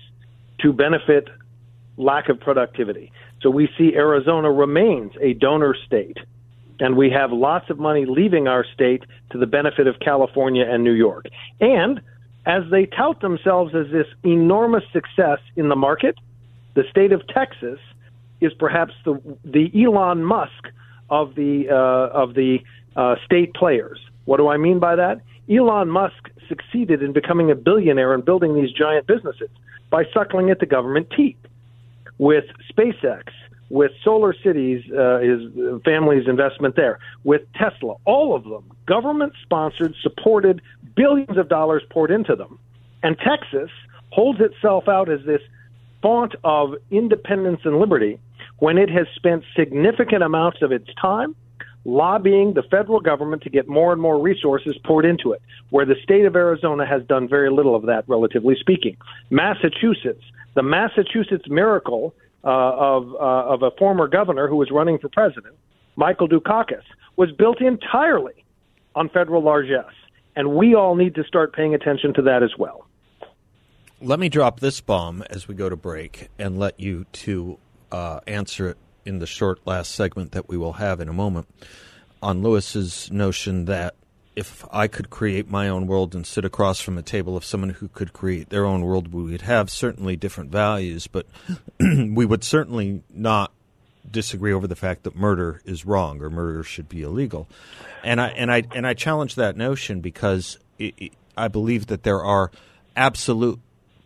to 0.61 0.73
benefit 0.73 1.29
lack 1.97 2.29
of 2.29 2.39
productivity. 2.41 3.13
So 3.43 3.51
we 3.51 3.69
see 3.79 3.95
Arizona 3.95 4.51
remains 4.51 5.13
a 5.21 5.35
donor 5.35 5.75
state, 5.87 6.19
and 6.81 6.97
we 6.97 7.11
have 7.11 7.33
lots 7.33 7.71
of 7.71 7.79
money 7.79 8.05
leaving 8.07 8.49
our 8.49 8.65
state 8.75 9.05
to 9.31 9.39
the 9.39 9.47
benefit 9.47 9.87
of 9.87 9.99
California 10.01 10.65
and 10.69 10.85
New 10.85 10.93
York. 10.93 11.27
And 11.61 12.01
as 12.45 12.63
they 12.71 12.87
tout 12.87 13.21
themselves 13.21 13.75
as 13.75 13.91
this 13.91 14.07
enormous 14.25 14.85
success 14.93 15.39
in 15.57 15.69
the 15.69 15.77
market, 15.77 16.17
the 16.75 16.85
state 16.91 17.13
of 17.13 17.27
Texas 17.29 17.79
is 18.41 18.53
perhaps 18.55 18.93
the 19.05 19.21
the 19.45 19.71
Elon 19.75 20.23
Musk 20.25 20.69
of 21.09 21.35
the 21.35 21.69
uh, 21.71 22.15
of 22.15 22.35
the 22.35 22.59
uh, 22.95 23.17
state 23.25 23.55
players. 23.55 23.99
What 24.27 24.37
do 24.37 24.49
I 24.49 24.57
mean 24.57 24.79
by 24.79 24.97
that? 24.97 25.21
Elon 25.49 25.89
Musk 25.89 26.31
succeeded 26.49 27.03
in 27.03 27.13
becoming 27.13 27.51
a 27.51 27.55
billionaire 27.55 28.13
and 28.13 28.25
building 28.25 28.55
these 28.55 28.71
giant 28.73 29.07
businesses 29.07 29.49
by 29.91 30.05
suckling 30.13 30.51
at 30.51 30.61
the 30.61 30.67
government 30.67 31.09
teat 31.17 31.39
with 32.19 32.45
SpaceX, 32.73 33.25
with 33.69 33.91
Solar 34.05 34.35
Cities, 34.45 34.85
uh, 34.93 35.19
his 35.19 35.41
uh, 35.59 35.79
family's 35.85 36.29
investment 36.29 36.77
there, 36.77 36.99
with 37.25 37.43
Tesla, 37.55 37.95
all 38.05 38.35
of 38.35 38.45
them 38.45 38.71
government 38.87 39.33
sponsored, 39.43 39.95
supported, 40.03 40.63
billions 40.95 41.37
of 41.37 41.49
dollars 41.49 41.83
poured 41.91 42.11
into 42.11 42.37
them. 42.37 42.59
And 43.03 43.17
Texas 43.19 43.71
holds 44.11 44.41
itself 44.41 44.89
out 44.89 45.11
as 45.11 45.21
this 45.27 45.41
font 46.03 46.35
of 46.45 46.75
independence 46.91 47.61
and 47.65 47.79
liberty 47.79 48.21
when 48.59 48.79
it 48.79 48.89
has 48.89 49.07
spent 49.15 49.45
significant 49.57 50.23
amounts 50.23 50.63
of 50.63 50.73
its 50.73 50.89
time 51.01 51.35
lobbying 51.87 52.53
the 52.55 52.65
federal 52.65 53.01
government 53.01 53.43
to 53.43 53.49
get 53.49 53.69
more 53.69 53.93
and 53.93 54.03
more 54.03 54.21
resources 54.21 54.77
poured 54.85 55.07
into 55.07 55.33
it, 55.33 55.41
where 55.71 55.87
the 55.87 55.95
state 56.03 56.25
of 56.25 56.35
Arizona 56.35 56.85
has 56.85 57.03
done 57.05 57.29
very 57.29 57.49
little 57.49 57.77
of 57.77 57.87
that, 57.87 58.05
relatively 58.09 58.57
speaking. 58.59 58.97
Massachusetts, 59.31 60.25
the 60.55 60.63
Massachusetts 60.63 61.45
miracle 61.49 62.13
uh, 62.45 62.49
of, 62.49 63.15
uh, 63.15 63.19
of 63.19 63.63
a 63.63 63.71
former 63.79 64.09
governor 64.09 64.49
who 64.49 64.57
was 64.57 64.71
running 64.71 64.99
for 64.99 65.09
president, 65.09 65.55
Michael 65.95 66.29
Dukakis, 66.29 66.83
was 67.15 67.31
built 67.31 67.61
entirely 67.61 68.45
on 68.97 69.09
federal 69.09 69.43
largesse. 69.43 69.85
And 70.35 70.55
we 70.55 70.75
all 70.75 70.97
need 70.97 71.15
to 71.15 71.25
start 71.25 71.55
paying 71.55 71.75
attention 71.75 72.13
to 72.15 72.23
that 72.23 72.43
as 72.43 72.51
well. 72.59 72.87
Let 74.03 74.19
me 74.19 74.29
drop 74.29 74.61
this 74.61 74.81
bomb 74.81 75.23
as 75.31 75.49
we 75.49 75.55
go 75.55 75.69
to 75.69 75.77
break 75.77 76.29
and 76.39 76.59
let 76.59 76.79
you 76.79 77.07
two 77.13 77.59
uh, 77.91 78.21
answer 78.27 78.71
it 78.71 78.77
in 79.07 79.19
the 79.21 79.27
short 79.27 79.67
last 79.67 79.93
segment 79.93 80.33
that 80.33 80.49
we 80.49 80.57
will 80.57 80.75
have 80.75 81.01
in 81.01 81.09
a 81.09 81.13
moment 81.13 81.49
on 82.23 82.43
Louis's 82.43 83.11
notion 83.11 83.67
that 83.67 83.95
if 84.35 84.65
I 84.71 84.87
could 84.87 85.09
create 85.09 85.51
my 85.51 85.69
own 85.69 85.87
world 85.87 86.15
and 86.15 86.27
sit 86.27 86.45
across 86.45 86.81
from 86.81 86.99
a 86.99 87.03
table 87.03 87.37
of 87.37 87.45
someone 87.45 87.71
who 87.71 87.89
could 87.89 88.13
create 88.13 88.51
their 88.51 88.67
own 88.67 88.83
world, 88.83 89.13
we 89.13 89.23
would 89.23 89.43
have 89.43 89.71
certainly 89.71 90.15
different 90.15 90.51
values, 90.51 91.07
but 91.07 91.27
we 91.81 92.27
would 92.27 92.45
certainly 92.45 93.03
not 93.11 93.53
disagree 94.11 94.53
over 94.53 94.67
the 94.67 94.77
fact 94.77 95.05
that 95.05 95.17
murder 95.17 95.63
is 95.65 95.87
wrong 95.87 96.21
or 96.21 96.29
murder 96.29 96.63
should 96.63 96.89
be 96.89 97.03
illegal. 97.03 97.49
And 98.05 98.21
I 98.21 98.29
and 98.29 98.53
I 98.53 98.65
and 98.75 98.87
I 98.87 98.95
challenge 98.95 99.35
that 99.37 99.57
notion 99.57 100.01
because 100.01 100.59
it, 100.79 100.95
it, 100.99 101.13
I 101.37 101.49
believe 101.49 101.87
that 101.87 102.03
there 102.03 102.23
are 102.23 102.51
absolute 102.95 103.59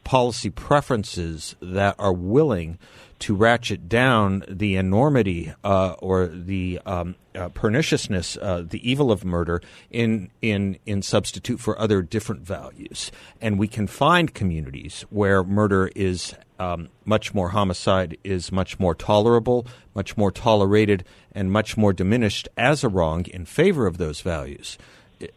policy 0.04 0.50
preferences 0.50 1.54
that 1.60 1.96
are 1.98 2.12
willing 2.12 2.78
to 3.20 3.34
ratchet 3.34 3.88
down 3.88 4.44
the 4.48 4.76
enormity 4.76 5.52
uh, 5.62 5.94
or 5.98 6.26
the 6.26 6.80
um, 6.86 7.14
uh, 7.34 7.48
perniciousness, 7.50 8.36
uh, 8.38 8.64
the 8.66 8.90
evil 8.90 9.12
of 9.12 9.24
murder 9.24 9.62
in 9.90 10.30
in 10.42 10.78
in 10.86 11.02
substitute 11.02 11.60
for 11.60 11.78
other 11.78 12.02
different 12.02 12.42
values, 12.42 13.12
and 13.40 13.58
we 13.58 13.68
can 13.68 13.86
find 13.86 14.34
communities 14.34 15.04
where 15.10 15.44
murder 15.44 15.90
is 15.94 16.34
um, 16.58 16.88
much 17.04 17.32
more 17.32 17.50
homicide 17.50 18.18
is 18.24 18.50
much 18.50 18.78
more 18.78 18.94
tolerable, 18.94 19.66
much 19.94 20.16
more 20.16 20.30
tolerated, 20.30 21.04
and 21.32 21.52
much 21.52 21.76
more 21.76 21.92
diminished 21.92 22.48
as 22.56 22.82
a 22.82 22.88
wrong 22.88 23.24
in 23.26 23.44
favor 23.44 23.86
of 23.86 23.98
those 23.98 24.20
values 24.20 24.76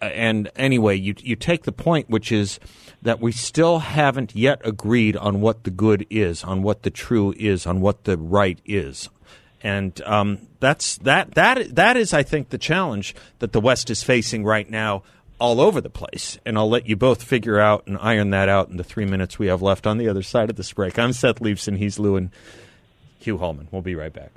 and 0.02 0.50
anyway, 0.56 0.96
you 0.96 1.15
you 1.19 1.36
take 1.36 1.63
the 1.63 1.72
point, 1.72 2.10
which 2.10 2.32
is 2.32 2.60
that 3.02 3.19
we 3.19 3.32
still 3.32 3.80
haven't 3.80 4.36
yet 4.36 4.62
agreed 4.63 5.17
on 5.17 5.41
what 5.41 5.63
the 5.63 5.72
good 5.72 6.06
is, 6.10 6.43
on 6.43 6.63
what 6.63 6.84
the 6.84 6.89
true 6.89 7.34
is, 7.38 7.65
on 7.65 7.82
what 7.82 8.06
the 8.06 8.17
right 8.17 8.60
is, 8.65 9.10
and 9.62 10.02
um, 10.04 10.48
that's 10.60 10.98
that 10.98 11.36
that 11.36 11.76
that 11.76 11.98
is, 11.98 12.13
I 12.13 12.24
think, 12.24 12.50
the 12.50 12.58
challenge 12.58 13.15
that 13.39 13.52
the 13.52 13.62
West 13.62 13.89
is 13.89 14.04
facing 14.04 14.43
right 14.43 14.69
now. 14.69 15.04
All 15.39 15.60
over 15.60 15.82
the 15.82 15.89
place, 15.89 16.38
and 16.46 16.58
I'll 16.58 16.69
let 16.69 16.88
you 16.88 16.96
both 16.96 17.22
figure 17.22 17.60
out 17.60 17.86
and 17.86 17.98
iron 18.00 18.30
that 18.30 18.48
out 18.48 18.69
in 18.69 18.78
the 18.78 18.84
three 18.84 19.04
minutes 19.04 19.38
we 19.38 19.48
have 19.48 19.62
left 19.62 19.86
on 19.86 19.98
the 19.98 20.08
other 20.08 20.22
side 20.22 20.50
of 20.50 20.56
this 20.56 20.72
break. 20.72 20.98
I'm 20.98 21.12
Seth 21.12 21.39
Leibsohn, 21.39 21.78
he's 21.78 22.00
Lou 22.00 22.15
and 22.15 22.30
Hugh 23.19 23.39
Hallman. 23.39 23.67
We'll 23.69 23.82
be 23.82 23.96
right 23.96 24.13
back. 24.13 24.32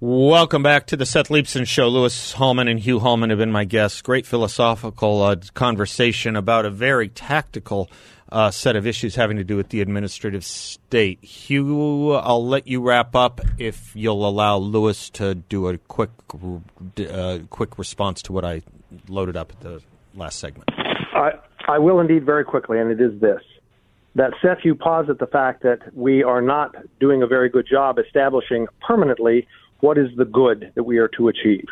Welcome 0.00 0.62
back 0.62 0.86
to 0.88 0.96
the 0.96 1.06
Seth 1.06 1.28
Leibsohn 1.28 1.66
Show. 1.66 1.88
Louis 1.88 2.32
Hallman 2.34 2.68
and 2.68 2.78
Hugh 2.78 3.00
Hallman 3.00 3.30
have 3.30 3.38
been 3.38 3.50
my 3.50 3.64
guests. 3.64 4.02
Great 4.02 4.26
philosophical 4.26 5.22
uh, 5.22 5.36
conversation 5.54 6.36
about 6.36 6.66
a 6.66 6.70
very 6.70 7.08
tactical 7.08 7.90
uh, 8.30 8.50
set 8.50 8.76
of 8.76 8.86
issues 8.86 9.14
having 9.14 9.38
to 9.38 9.44
do 9.44 9.56
with 9.56 9.70
the 9.70 9.80
administrative 9.80 10.44
state. 10.44 11.24
Hugh, 11.24 12.12
I'll 12.12 12.46
let 12.46 12.68
you 12.68 12.82
wrap 12.82 13.16
up 13.16 13.40
if 13.56 13.96
you'll 13.96 14.28
allow 14.28 14.58
Louis 14.58 15.08
to 15.10 15.34
do 15.34 15.68
a 15.68 15.78
quick, 15.78 16.10
uh, 17.10 17.38
quick 17.48 17.78
response 17.78 18.20
to 18.22 18.32
what 18.32 18.44
I 18.44 18.60
loaded 19.08 19.38
up 19.38 19.52
at 19.52 19.60
the 19.60 19.82
last 20.14 20.38
segment. 20.38 20.68
I, 21.14 21.30
I 21.66 21.78
will 21.78 21.98
indeed 21.98 22.26
very 22.26 22.44
quickly, 22.44 22.78
and 22.78 22.90
it 22.90 23.00
is 23.00 23.18
this. 23.22 23.40
That 24.16 24.32
Seth, 24.42 24.58
you 24.64 24.74
posit 24.74 25.18
the 25.18 25.26
fact 25.26 25.62
that 25.62 25.96
we 25.96 26.22
are 26.22 26.42
not 26.42 26.76
doing 27.00 27.22
a 27.22 27.26
very 27.26 27.48
good 27.48 27.66
job 27.66 27.98
establishing 27.98 28.66
permanently 28.86 29.46
what 29.80 29.98
is 29.98 30.08
the 30.16 30.24
good 30.24 30.72
that 30.74 30.84
we 30.84 30.98
are 30.98 31.08
to 31.08 31.28
achieve. 31.28 31.66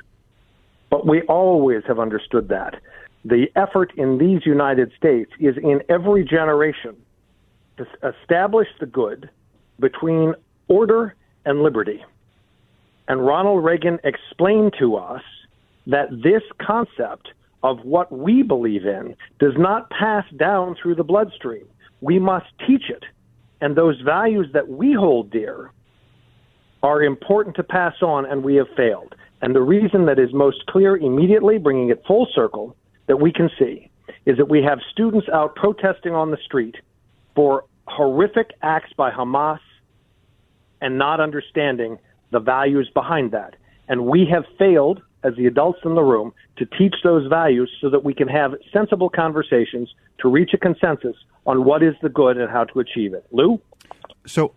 But 0.91 1.07
we 1.07 1.23
always 1.23 1.83
have 1.87 1.99
understood 1.99 2.49
that. 2.49 2.81
The 3.25 3.47
effort 3.57 3.93
in 3.97 4.19
these 4.19 4.47
United 4.47 4.93
States 4.97 5.31
is 5.41 5.57
in 5.57 5.83
every 5.89 6.25
generation 6.25 6.97
to 7.79 7.87
establish 8.03 8.69
the 8.79 8.87
good 8.87 9.29
between 9.81 10.35
order 10.69 11.15
and 11.45 11.63
liberty. 11.63 12.05
And 13.09 13.27
Ronald 13.27 13.65
Reagan 13.65 13.99
explained 14.05 14.75
to 14.79 14.97
us 14.97 15.23
that 15.87 16.09
this 16.23 16.43
concept 16.61 17.29
of 17.63 17.81
what 17.85 18.13
we 18.13 18.43
believe 18.43 18.87
in 18.87 19.17
does 19.39 19.55
not 19.57 19.91
pass 19.91 20.25
down 20.37 20.77
through 20.81 20.95
the 20.95 21.05
bloodstream. 21.05 21.67
We 22.01 22.19
must 22.19 22.47
teach 22.67 22.91
it. 22.91 23.05
And 23.61 23.75
those 23.75 24.01
values 24.01 24.49
that 24.53 24.69
we 24.69 24.93
hold 24.93 25.31
dear 25.31 25.73
are 26.83 27.03
important 27.03 27.57
to 27.57 27.63
pass 27.63 27.95
on, 28.03 28.27
and 28.27 28.43
we 28.43 28.57
have 28.57 28.69
failed. 28.77 29.15
And 29.43 29.55
the 29.55 29.63
reason 29.63 30.07
that 30.07 30.19
is 30.19 30.33
most 30.33 30.65
clear 30.67 30.97
immediately, 30.97 31.59
bringing 31.59 31.91
it 31.91 32.03
full 32.07 32.27
circle, 32.35 32.77
that 33.07 33.21
we 33.21 33.33
can 33.33 33.51
see 33.59 33.91
is 34.25 34.37
that 34.39 34.49
we 34.49 34.63
have 34.63 34.79
students 34.91 35.29
out 35.33 35.55
protesting 35.55 36.13
on 36.13 36.31
the 36.31 36.39
street 36.45 36.77
for 37.35 37.65
horrific 37.87 38.51
acts 38.63 38.93
by 38.97 39.11
Hamas 39.11 39.61
and 40.81 40.99
not 40.99 41.21
understanding 41.21 41.99
the 42.31 42.41
values 42.41 42.91
behind 42.93 43.31
that. 43.33 43.55
And 43.89 44.07
we 44.07 44.27
have 44.31 44.45
failed, 44.59 45.01
as 45.23 45.35
the 45.37 45.47
adults 45.47 45.79
in 45.85 45.95
the 45.95 46.03
room, 46.03 46.33
to 46.57 46.67
teach 46.67 46.97
those 47.05 47.29
values 47.29 47.71
so 47.81 47.89
that 47.91 48.05
we 48.05 48.15
can 48.15 48.29
have 48.29 48.55
sensible 48.73 49.09
conversations 49.09 49.95
to 50.19 50.29
reach 50.29 50.51
a 50.55 50.59
consensus 50.59 51.17
on 51.47 51.65
what 51.65 51.83
is 51.83 51.95
the 52.03 52.09
good 52.09 52.37
and 52.37 52.51
how 52.51 52.65
to 52.65 52.81
achieve 52.81 53.15
it. 53.15 53.25
Lou? 53.31 53.61
So 54.27 54.53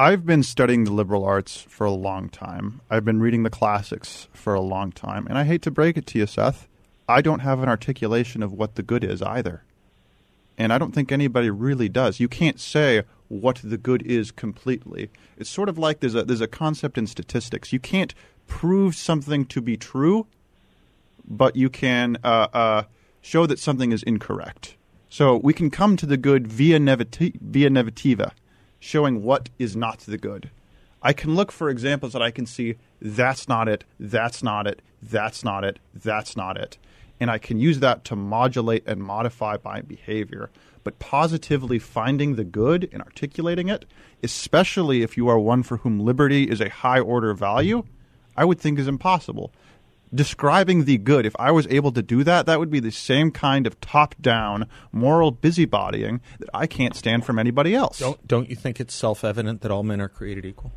I've 0.00 0.24
been 0.24 0.44
studying 0.44 0.84
the 0.84 0.92
liberal 0.92 1.24
arts 1.24 1.60
for 1.60 1.84
a 1.84 1.90
long 1.90 2.28
time. 2.28 2.82
I've 2.88 3.04
been 3.04 3.18
reading 3.18 3.42
the 3.42 3.50
classics 3.50 4.28
for 4.32 4.54
a 4.54 4.60
long 4.60 4.92
time. 4.92 5.26
And 5.26 5.36
I 5.36 5.42
hate 5.42 5.60
to 5.62 5.72
break 5.72 5.96
it 5.96 6.06
to 6.06 6.20
you, 6.20 6.26
Seth, 6.28 6.68
I 7.08 7.20
don't 7.20 7.40
have 7.40 7.64
an 7.64 7.68
articulation 7.68 8.40
of 8.44 8.52
what 8.52 8.76
the 8.76 8.84
good 8.84 9.02
is 9.02 9.22
either. 9.22 9.64
And 10.56 10.72
I 10.72 10.78
don't 10.78 10.94
think 10.94 11.10
anybody 11.10 11.50
really 11.50 11.88
does. 11.88 12.20
You 12.20 12.28
can't 12.28 12.60
say 12.60 13.02
what 13.26 13.60
the 13.64 13.76
good 13.76 14.02
is 14.02 14.30
completely. 14.30 15.10
It's 15.36 15.50
sort 15.50 15.68
of 15.68 15.78
like 15.78 15.98
there's 15.98 16.14
a 16.14 16.22
there's 16.22 16.40
a 16.40 16.46
concept 16.46 16.96
in 16.96 17.08
statistics. 17.08 17.72
You 17.72 17.80
can't 17.80 18.14
prove 18.46 18.94
something 18.94 19.46
to 19.46 19.60
be 19.60 19.76
true, 19.76 20.28
but 21.26 21.56
you 21.56 21.68
can 21.68 22.18
uh, 22.22 22.46
uh, 22.52 22.82
show 23.20 23.46
that 23.46 23.58
something 23.58 23.90
is 23.90 24.04
incorrect. 24.04 24.76
So 25.08 25.38
we 25.38 25.52
can 25.52 25.70
come 25.70 25.96
to 25.96 26.06
the 26.06 26.16
good 26.16 26.46
via 26.46 26.78
nevati- 26.78 27.40
via 27.40 27.68
negativa, 27.68 28.30
showing 28.78 29.22
what 29.22 29.48
is 29.58 29.76
not 29.76 30.00
the 30.00 30.18
good. 30.18 30.50
I 31.02 31.12
can 31.12 31.34
look 31.34 31.52
for 31.52 31.70
examples 31.70 32.12
that 32.12 32.22
I 32.22 32.30
can 32.30 32.46
see 32.46 32.76
that's 33.00 33.48
not 33.48 33.68
it, 33.68 33.84
that's 34.00 34.42
not 34.42 34.66
it, 34.66 34.82
that's 35.00 35.44
not 35.44 35.64
it, 35.64 35.78
that's 35.94 36.36
not 36.36 36.56
it 36.56 36.78
and 37.20 37.30
I 37.30 37.38
can 37.38 37.58
use 37.58 37.80
that 37.80 38.04
to 38.04 38.16
modulate 38.16 38.84
and 38.86 39.02
modify 39.02 39.56
my 39.64 39.80
behavior. 39.80 40.50
But 40.84 40.98
positively 40.98 41.78
finding 41.78 42.36
the 42.36 42.44
good 42.44 42.88
and 42.92 43.02
articulating 43.02 43.68
it, 43.68 43.84
especially 44.22 45.02
if 45.02 45.16
you 45.16 45.28
are 45.28 45.38
one 45.38 45.62
for 45.62 45.78
whom 45.78 46.00
liberty 46.00 46.44
is 46.44 46.60
a 46.60 46.70
high 46.70 47.00
order 47.00 47.34
value, 47.34 47.84
I 48.36 48.44
would 48.44 48.60
think 48.60 48.78
is 48.78 48.88
impossible. 48.88 49.52
Describing 50.14 50.84
the 50.84 50.98
good, 50.98 51.26
if 51.26 51.34
I 51.38 51.50
was 51.50 51.66
able 51.68 51.92
to 51.92 52.02
do 52.02 52.24
that, 52.24 52.46
that 52.46 52.58
would 52.58 52.70
be 52.70 52.80
the 52.80 52.90
same 52.90 53.30
kind 53.30 53.66
of 53.66 53.80
top 53.80 54.14
down 54.20 54.68
moral 54.90 55.32
busybodying 55.32 56.20
that 56.38 56.48
I 56.54 56.66
can't 56.66 56.94
stand 56.94 57.26
from 57.26 57.38
anybody 57.38 57.74
else. 57.74 57.98
Don't, 57.98 58.26
don't 58.26 58.48
you 58.48 58.56
think 58.56 58.80
it's 58.80 58.94
self 58.94 59.24
evident 59.24 59.60
that 59.60 59.70
all 59.70 59.82
men 59.82 60.00
are 60.00 60.08
created 60.08 60.44
equal? 60.44 60.72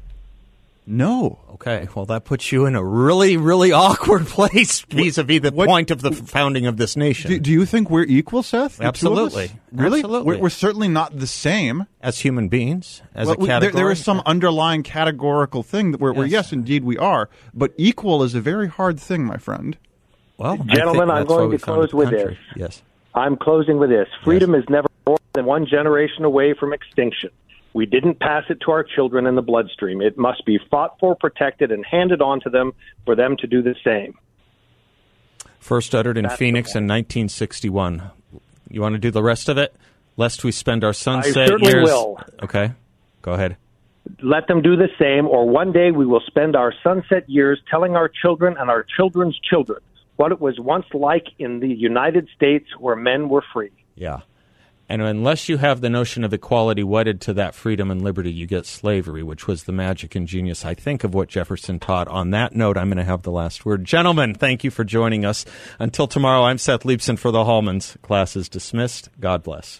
No. 0.86 1.40
Okay. 1.54 1.88
Well, 1.96 2.06
that 2.08 2.26
puts 2.26 2.52
you 2.52 2.66
in 2.66 2.76
a 2.76 2.84
really, 2.84 3.38
really 3.38 3.72
awkward 3.72 4.26
place 4.26 4.82
vis-a-vis 4.82 5.42
the 5.42 5.52
what, 5.52 5.68
point 5.68 5.92
of 5.92 6.02
the 6.02 6.12
founding 6.12 6.66
of 6.66 6.78
this 6.78 6.96
nation. 6.96 7.30
Do, 7.30 7.40
do 7.40 7.52
you 7.52 7.66
think 7.66 7.90
we're 7.90 8.04
equal, 8.04 8.44
Seth? 8.44 8.82
Absolutely. 8.82 9.52
Really? 9.72 10.00
Absolutely. 10.00 10.36
We're, 10.36 10.42
we're, 10.42 10.50
certainly 10.50 10.88
not 10.88 11.18
the 11.18 11.28
same 11.28 11.86
as 12.02 12.20
human 12.20 12.50
beings. 12.50 13.02
As 13.14 13.28
well, 13.28 13.36
a 13.36 13.38
category, 13.38 13.60
there, 13.60 13.84
there 13.84 13.92
is 13.92 14.04
some 14.04 14.22
underlying 14.26 14.84
categorical 14.84 15.64
thing 15.64 15.94
where, 15.94 16.12
yes. 16.12 16.18
where, 16.18 16.28
yes, 16.28 16.54
indeed, 16.54 16.84
we 16.84 16.98
are. 16.98 17.30
But 17.54 17.74
equal 17.78 18.24
is 18.24 18.34
a 18.34 18.42
very 18.42 18.68
hard 18.68 19.00
thing, 19.00 19.24
my 19.24 19.38
friend. 19.38 19.78
Well, 20.38 20.58
gentlemen, 20.58 21.12
I'm 21.12 21.26
going 21.26 21.52
to 21.52 21.60
close 21.60 21.94
with 21.94 22.10
this. 22.10 22.36
Yes. 22.56 22.82
I'm 23.14 23.38
closing 23.38 23.78
with 23.78 23.92
this. 23.92 24.08
Freedom 24.24 24.54
yes. 24.54 24.64
is 24.64 24.70
never 24.70 24.88
more 25.06 25.20
than 25.34 25.46
one 25.46 25.68
generation 25.68 26.26
away 26.26 26.54
from 26.54 26.74
extinction. 26.74 27.30
We 27.74 27.86
didn't 27.86 28.20
pass 28.20 28.44
it 28.50 28.60
to 28.66 28.72
our 28.72 28.84
children 28.84 29.26
in 29.26 29.36
the 29.36 29.42
bloodstream. 29.42 30.02
It 30.02 30.18
must 30.18 30.46
be 30.46 30.60
fought 30.70 30.98
for, 31.00 31.16
protected, 31.16 31.72
and 31.72 31.86
handed 31.86 32.22
on 32.22 32.42
to 32.42 32.50
them 32.50 32.74
for 33.06 33.16
them 33.16 33.38
to 33.38 33.48
do 33.48 33.62
the 33.62 33.76
same. 33.84 34.18
First 35.60 35.96
uttered 35.96 36.18
in 36.18 36.24
That's 36.24 36.36
Phoenix 36.36 36.72
in 36.72 36.84
1961. 36.84 38.12
You 38.70 38.82
want 38.82 38.94
to 38.94 39.00
do 39.00 39.12
the 39.12 39.24
rest 39.24 39.48
of 39.48 39.58
it? 39.58 39.76
Lest 40.18 40.44
we 40.44 40.52
spend 40.52 40.84
our 40.84 40.94
sunset 40.94 41.44
I 41.44 41.46
certainly 41.48 41.72
years. 41.72 41.86
will. 41.86 42.20
Okay, 42.44 42.74
go 43.22 43.34
ahead. 43.34 43.58
Let 44.22 44.48
them 44.48 44.62
do 44.62 44.76
the 44.76 44.90
same, 45.00 45.28
or 45.28 45.48
one 45.48 45.72
day 45.72 45.92
we 45.92 46.06
will 46.06 46.24
spend 46.26 46.56
our 46.56 46.74
sunset 46.84 47.30
years 47.30 47.62
telling 47.70 47.96
our 47.96 48.10
children 48.10 48.56
and 48.60 48.70
our 48.70 48.86
children's 48.98 49.40
children 49.40 49.80
what 50.18 50.32
it 50.32 50.42
was 50.42 50.60
once 50.60 50.86
like 50.94 51.28
in 51.40 51.60
the 51.60 51.70
United 51.70 52.28
States 52.36 52.68
where 52.78 52.96
men 52.96 53.30
were 53.30 53.44
free. 53.54 53.72
Yeah. 53.96 54.22
And 54.92 55.02
unless 55.02 55.48
you 55.48 55.56
have 55.56 55.80
the 55.80 55.90
notion 55.90 56.26
of 56.26 56.34
equality 56.34 56.84
wedded 56.84 57.22
to 57.22 57.34
that 57.36 57.56
freedom 57.56 57.90
and 57.90 58.02
liberty, 58.02 58.30
you 58.30 58.46
get 58.46 58.66
slavery, 58.66 59.24
which 59.24 59.48
was 59.48 59.64
the 59.64 59.72
magic 59.72 60.16
and 60.16 60.28
genius, 60.28 60.66
I 60.66 60.74
think, 60.74 61.06
of 61.06 61.14
what 61.14 61.30
Jefferson 61.30 61.80
taught. 61.80 62.10
On 62.10 62.32
that 62.32 62.54
note, 62.54 62.76
I'm 62.76 62.90
going 62.90 62.98
to 62.98 63.06
have 63.06 63.22
the 63.22 63.32
last 63.32 63.66
word. 63.66 63.86
Gentlemen, 63.86 64.36
thank 64.36 64.66
you 64.66 64.70
for 64.70 64.84
joining 64.84 65.24
us. 65.24 65.46
Until 65.80 66.08
tomorrow, 66.08 66.44
I'm 66.44 66.58
Seth 66.58 66.84
Leibsohn 66.84 67.18
for 67.18 67.32
the 67.32 67.46
Hallmans. 67.46 68.02
Class 68.02 68.36
is 68.36 68.50
dismissed. 68.50 69.08
God 69.18 69.44
bless. 69.44 69.80